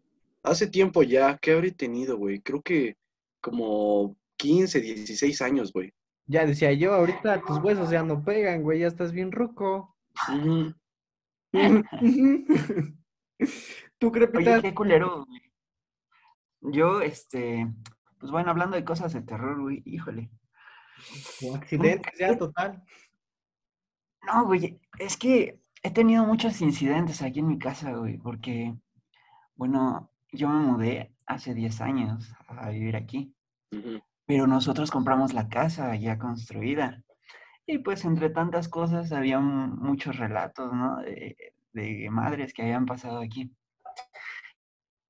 hace 0.43 0.67
tiempo 0.67 1.03
ya. 1.03 1.37
¿Qué 1.37 1.51
habré 1.51 1.71
tenido, 1.71 2.17
güey? 2.17 2.39
Creo 2.41 2.61
que 2.61 2.97
como 3.39 4.15
15, 4.37 4.81
16 4.81 5.41
años, 5.43 5.71
güey. 5.71 5.93
Ya 6.27 6.45
decía 6.45 6.73
yo, 6.73 6.93
ahorita 6.93 7.41
tus 7.41 7.59
huesos 7.59 7.89
ya 7.89 8.03
no 8.03 8.23
pegan, 8.23 8.63
güey, 8.63 8.79
ya 8.79 8.87
estás 8.87 9.11
bien 9.11 9.31
ruco. 9.31 9.95
¿Tú, 13.97 14.07
Oye, 14.07 14.11
Crepita? 14.11 14.61
qué 14.61 14.73
culero, 14.73 15.25
güey. 15.25 15.41
Yo, 16.61 17.01
este, 17.01 17.67
pues 18.19 18.31
bueno, 18.31 18.49
hablando 18.49 18.75
de 18.75 18.83
cosas 18.83 19.13
de 19.13 19.21
terror, 19.21 19.61
güey, 19.61 19.83
híjole. 19.85 20.31
O 21.43 21.55
accidente, 21.55 22.09
ya 22.19 22.35
total. 22.35 22.83
No, 24.25 24.45
güey, 24.45 24.79
es 24.97 25.17
que 25.17 25.61
he 25.83 25.91
tenido 25.91 26.25
muchos 26.25 26.59
incidentes 26.61 27.21
aquí 27.21 27.39
en 27.39 27.47
mi 27.47 27.59
casa, 27.59 27.91
güey, 27.93 28.17
porque, 28.17 28.75
bueno, 29.53 30.11
yo 30.31 30.49
me 30.49 30.59
mudé 30.59 31.15
hace 31.27 31.53
10 31.53 31.81
años 31.81 32.33
a 32.47 32.69
vivir 32.71 32.95
aquí, 32.95 33.35
Ujú. 33.71 34.01
Pero 34.25 34.47
nosotros 34.47 34.91
compramos 34.91 35.33
la 35.33 35.47
casa 35.49 35.95
ya 35.95 36.17
construida. 36.17 37.03
Y 37.67 37.79
pues 37.79 38.05
entre 38.05 38.29
tantas 38.29 38.69
cosas 38.69 39.11
había 39.11 39.39
muchos 39.39 40.17
relatos, 40.17 40.71
¿no? 40.73 40.97
De, 40.97 41.35
de 41.73 42.09
madres 42.09 42.53
que 42.53 42.61
habían 42.63 42.85
pasado 42.85 43.19
aquí. 43.19 43.51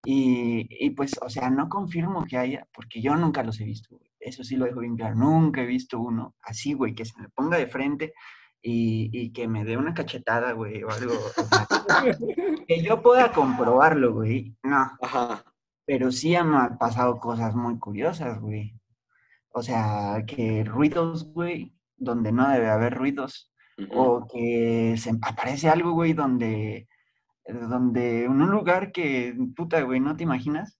Y, 0.06 0.68
y 0.70 0.92
pues, 0.92 1.16
o 1.22 1.30
sea, 1.30 1.50
no 1.50 1.68
confirmo 1.68 2.26
que 2.26 2.38
haya, 2.38 2.68
porque 2.74 3.02
yo 3.02 3.16
nunca 3.16 3.44
los 3.44 3.60
he 3.60 3.66
visto, 3.66 3.98
güey. 3.98 4.12
Eso 4.20 4.44
sí 4.44 4.56
lo 4.56 4.66
dejo 4.66 4.80
bien 4.80 4.96
claro. 4.96 5.16
Nunca 5.16 5.62
he 5.62 5.66
visto 5.66 6.00
uno 6.00 6.36
así, 6.42 6.74
güey, 6.74 6.94
que 6.96 7.06
se 7.06 7.20
me 7.20 7.30
ponga 7.30 7.58
de 7.58 7.68
frente 7.68 8.14
y, 8.62 9.10
y 9.12 9.32
que 9.32 9.48
me 9.48 9.66
dé 9.66 9.78
una 9.78 9.94
cachetada, 9.94 10.52
güey, 10.54 10.84
o 10.84 10.90
algo. 10.90 11.14
o 11.14 11.44
sea, 11.44 11.68
que 12.68 12.82
yo 12.84 13.02
pueda 13.02 13.32
comprobarlo, 13.32 14.14
güey. 14.14 14.56
No, 14.64 14.92
Ajá. 15.02 15.44
pero 15.86 16.12
sí 16.12 16.36
han 16.36 16.78
pasado 16.78 17.20
cosas 17.20 17.56
muy 17.56 17.78
curiosas, 17.80 18.40
güey. 18.40 18.74
O 19.56 19.62
sea, 19.64 20.24
que 20.28 20.64
ruidos, 20.64 21.32
güey, 21.34 21.74
donde 21.96 22.32
no 22.32 22.50
debe 22.50 22.70
haber 22.70 22.94
ruidos. 22.94 23.52
O 23.92 24.28
que 24.32 24.96
se 24.98 25.12
aparece 25.22 25.70
algo, 25.70 25.92
güey, 25.92 26.14
donde, 26.14 26.88
donde 27.46 28.26
en 28.26 28.42
un 28.42 28.50
lugar 28.50 28.92
que, 28.92 29.36
puta, 29.56 29.82
güey, 29.82 30.00
no 30.00 30.16
te 30.16 30.24
imaginas. 30.24 30.78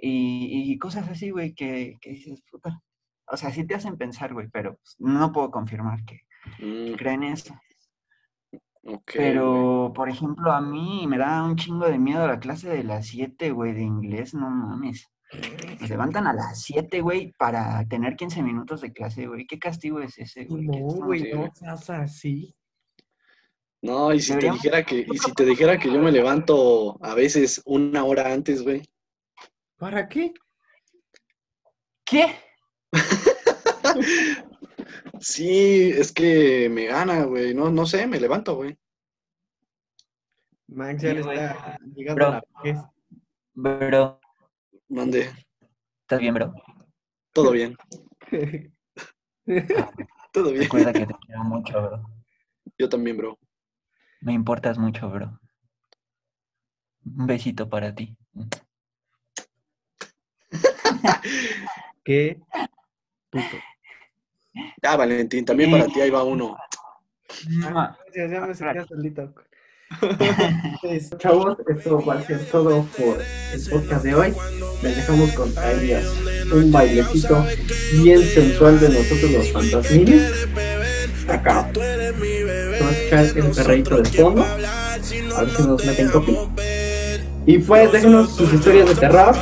Y, 0.00 0.72
y 0.72 0.78
cosas 0.78 1.08
así, 1.08 1.30
güey, 1.30 1.54
que, 1.54 1.96
que 2.00 2.10
dices, 2.10 2.42
puta. 2.50 2.80
O 3.26 3.36
sea, 3.36 3.50
sí 3.50 3.66
te 3.66 3.74
hacen 3.74 3.96
pensar, 3.96 4.34
güey, 4.34 4.48
pero 4.48 4.76
pues, 4.76 4.96
no 4.98 5.32
puedo 5.32 5.50
confirmar 5.50 6.04
que 6.04 6.20
Mm, 6.58 6.94
creen 6.94 7.22
eso. 7.24 7.54
Pero, 9.12 9.92
por 9.94 10.08
ejemplo, 10.08 10.52
a 10.52 10.60
mí 10.60 11.06
me 11.08 11.16
da 11.18 11.42
un 11.42 11.56
chingo 11.56 11.86
de 11.86 11.98
miedo 11.98 12.26
la 12.26 12.38
clase 12.38 12.68
de 12.68 12.84
las 12.84 13.06
7, 13.06 13.50
güey, 13.50 13.72
de 13.72 13.82
inglés, 13.82 14.34
no 14.34 14.50
mames. 14.50 15.10
Me 15.80 15.88
levantan 15.88 16.26
a 16.26 16.32
las 16.32 16.62
7, 16.62 17.00
güey, 17.00 17.32
para 17.38 17.86
tener 17.88 18.16
15 18.16 18.42
minutos 18.42 18.80
de 18.80 18.92
clase, 18.92 19.26
güey. 19.26 19.46
¿Qué 19.46 19.58
castigo 19.58 20.00
es 20.00 20.16
ese, 20.18 20.44
güey? 20.46 20.66
No, 20.66 20.76
güey, 21.04 21.20
sí, 21.20 21.30
no 21.32 21.50
seas 21.54 21.90
así. 21.90 22.54
No, 23.82 24.14
y 24.14 24.20
si 24.20 24.38
te 24.38 24.50
dijera 24.50 24.82
que, 24.82 25.04
y 25.06 25.18
si 25.18 25.32
te 25.32 25.44
dijera 25.44 25.78
que 25.78 25.92
yo 25.92 25.98
me 26.00 26.10
levanto 26.10 26.98
a 27.04 27.14
veces 27.14 27.60
una 27.66 28.04
hora 28.04 28.32
antes, 28.32 28.62
güey. 28.62 28.82
¿Para 29.76 30.08
qué? 30.08 30.32
¿Qué? 32.04 32.34
Sí, 35.20 35.90
es 35.90 36.12
que 36.12 36.68
me 36.68 36.86
gana, 36.86 37.24
güey. 37.24 37.54
No, 37.54 37.70
no 37.70 37.86
sé, 37.86 38.06
me 38.06 38.20
levanto, 38.20 38.56
güey. 38.56 38.76
Max 40.68 41.02
ya 41.02 41.10
Sí, 41.10 41.14
le 41.14 41.20
está 41.20 41.78
llegando 41.94 42.14
Bro. 42.14 42.26
a 42.26 42.30
la 42.30 42.44
vejez. 42.62 42.82
Bro, 43.54 44.20
Mande, 44.88 45.30
¿estás 46.02 46.20
bien, 46.20 46.34
bro? 46.34 46.52
todo 47.32 47.50
bien, 47.50 47.76
todo 50.32 50.50
bien. 50.50 50.62
Recuerda 50.62 50.92
que 50.92 51.06
te 51.06 51.14
quiero 51.26 51.44
mucho, 51.44 51.72
bro. 51.82 52.02
Yo 52.78 52.88
también, 52.88 53.16
bro. 53.16 53.38
Me 54.20 54.32
importas 54.32 54.78
mucho, 54.78 55.10
bro. 55.10 55.40
Un 57.04 57.26
besito 57.26 57.68
para 57.68 57.94
ti. 57.94 58.16
Qué 62.04 62.40
puto. 63.30 63.56
Ah, 64.82 64.96
Valentín, 64.96 65.44
también 65.44 65.70
para 65.70 65.86
ti 65.86 66.00
ahí 66.00 66.10
va 66.10 66.22
uno. 66.22 66.56
Mua. 67.48 67.98
Ya, 68.14 68.26
ya 68.28 68.40
me 68.40 68.54
sentía 68.54 68.86
solito. 68.86 69.34
Pues, 70.80 71.10
chavos, 71.18 71.56
esto 71.68 72.04
va 72.04 72.14
a 72.14 72.22
ser 72.22 72.50
todo 72.50 72.84
por 72.96 73.20
el 73.20 73.68
podcast 73.70 74.04
de 74.04 74.14
hoy. 74.14 74.34
Les 74.82 74.96
dejamos 74.96 75.30
con 75.32 75.52
Elias 75.64 76.04
un 76.52 76.70
bailecito 76.70 77.44
bien 78.02 78.22
sensual 78.22 78.78
de 78.80 78.88
nosotros 78.90 79.30
los 79.30 79.52
fantasmines. 79.52 80.32
Acá. 81.28 81.68
Se 81.74 82.80
va 82.80 83.20
a 83.20 83.22
escuchar 83.22 83.36
el 83.36 83.52
perreíto 83.52 83.96
de 83.96 84.10
fondo. 84.10 84.44
A 84.44 84.56
ver 84.56 85.02
si 85.02 85.62
nos 85.62 85.84
meten 85.84 86.08
copy. 86.08 86.38
Y 87.46 87.58
pues 87.58 87.92
déjenos 87.92 88.36
sus 88.36 88.52
historias 88.52 88.88
de 88.88 88.94
terror. 88.94 89.34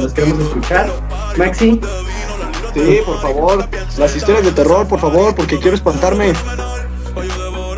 Los 0.00 0.12
queremos 0.12 0.40
escuchar. 0.40 0.90
Maxi, 1.36 1.80
Sí, 2.74 2.98
por 3.04 3.20
favor. 3.20 3.68
Las 3.98 4.14
historias 4.16 4.44
de 4.44 4.52
terror, 4.52 4.86
por 4.86 5.00
favor, 5.00 5.34
porque 5.34 5.58
quiero 5.58 5.74
espantarme. 5.74 6.32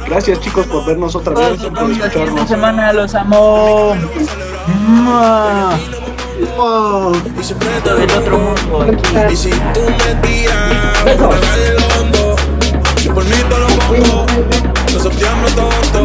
Gracias, 0.07 0.40
chicos, 0.40 0.66
por 0.66 0.85
vernos 0.85 1.16
otra 1.16 1.35
vez, 1.35 1.62
por 1.62 1.90
escucharnos. 1.90 2.49
semana 2.49 2.92
los 2.92 3.14
amo. 3.14 3.97
Mua. 6.57 7.12
Del 7.85 8.11
otro 8.11 8.38
mundo. 8.38 8.94
Y 9.31 9.37
si 9.37 9.50
tú 9.50 9.81
me 9.81 10.14
tiras, 10.22 11.16
lo 11.16 11.28
hondo. 12.00 12.37
Si 12.96 13.09
por 13.09 13.24
mí 13.24 13.31
te 13.31 13.59
lo 13.59 13.66
pongo, 13.66 14.26
septiembre 14.88 15.50
a 15.50 15.62
agosto. 15.62 16.00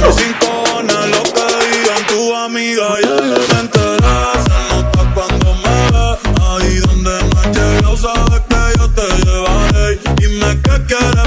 Me 0.00 0.12
sin 0.12 0.32
cojones 0.34 1.04
lo 1.10 1.22
que 1.22 1.46
digan 1.66 2.02
tu 2.08 2.34
amiga. 2.34 2.86
Ya 3.02 3.08
yo 3.08 3.16
me 3.22 3.60
enteré, 3.60 4.16
se 4.44 4.58
nota 4.74 5.02
cuando 5.14 5.48
me 5.62 5.76
ve. 5.92 6.06
Ahí 6.42 6.76
donde 6.78 7.14
no 7.28 7.40
has 7.40 7.46
llegado, 7.56 7.96
sabes 7.96 8.42
que 8.48 8.60
yo 8.78 8.86
te 8.90 9.06
llevaré. 9.24 9.98
Dime 10.16 10.50
qué 10.62 10.74
quieres 10.86 11.25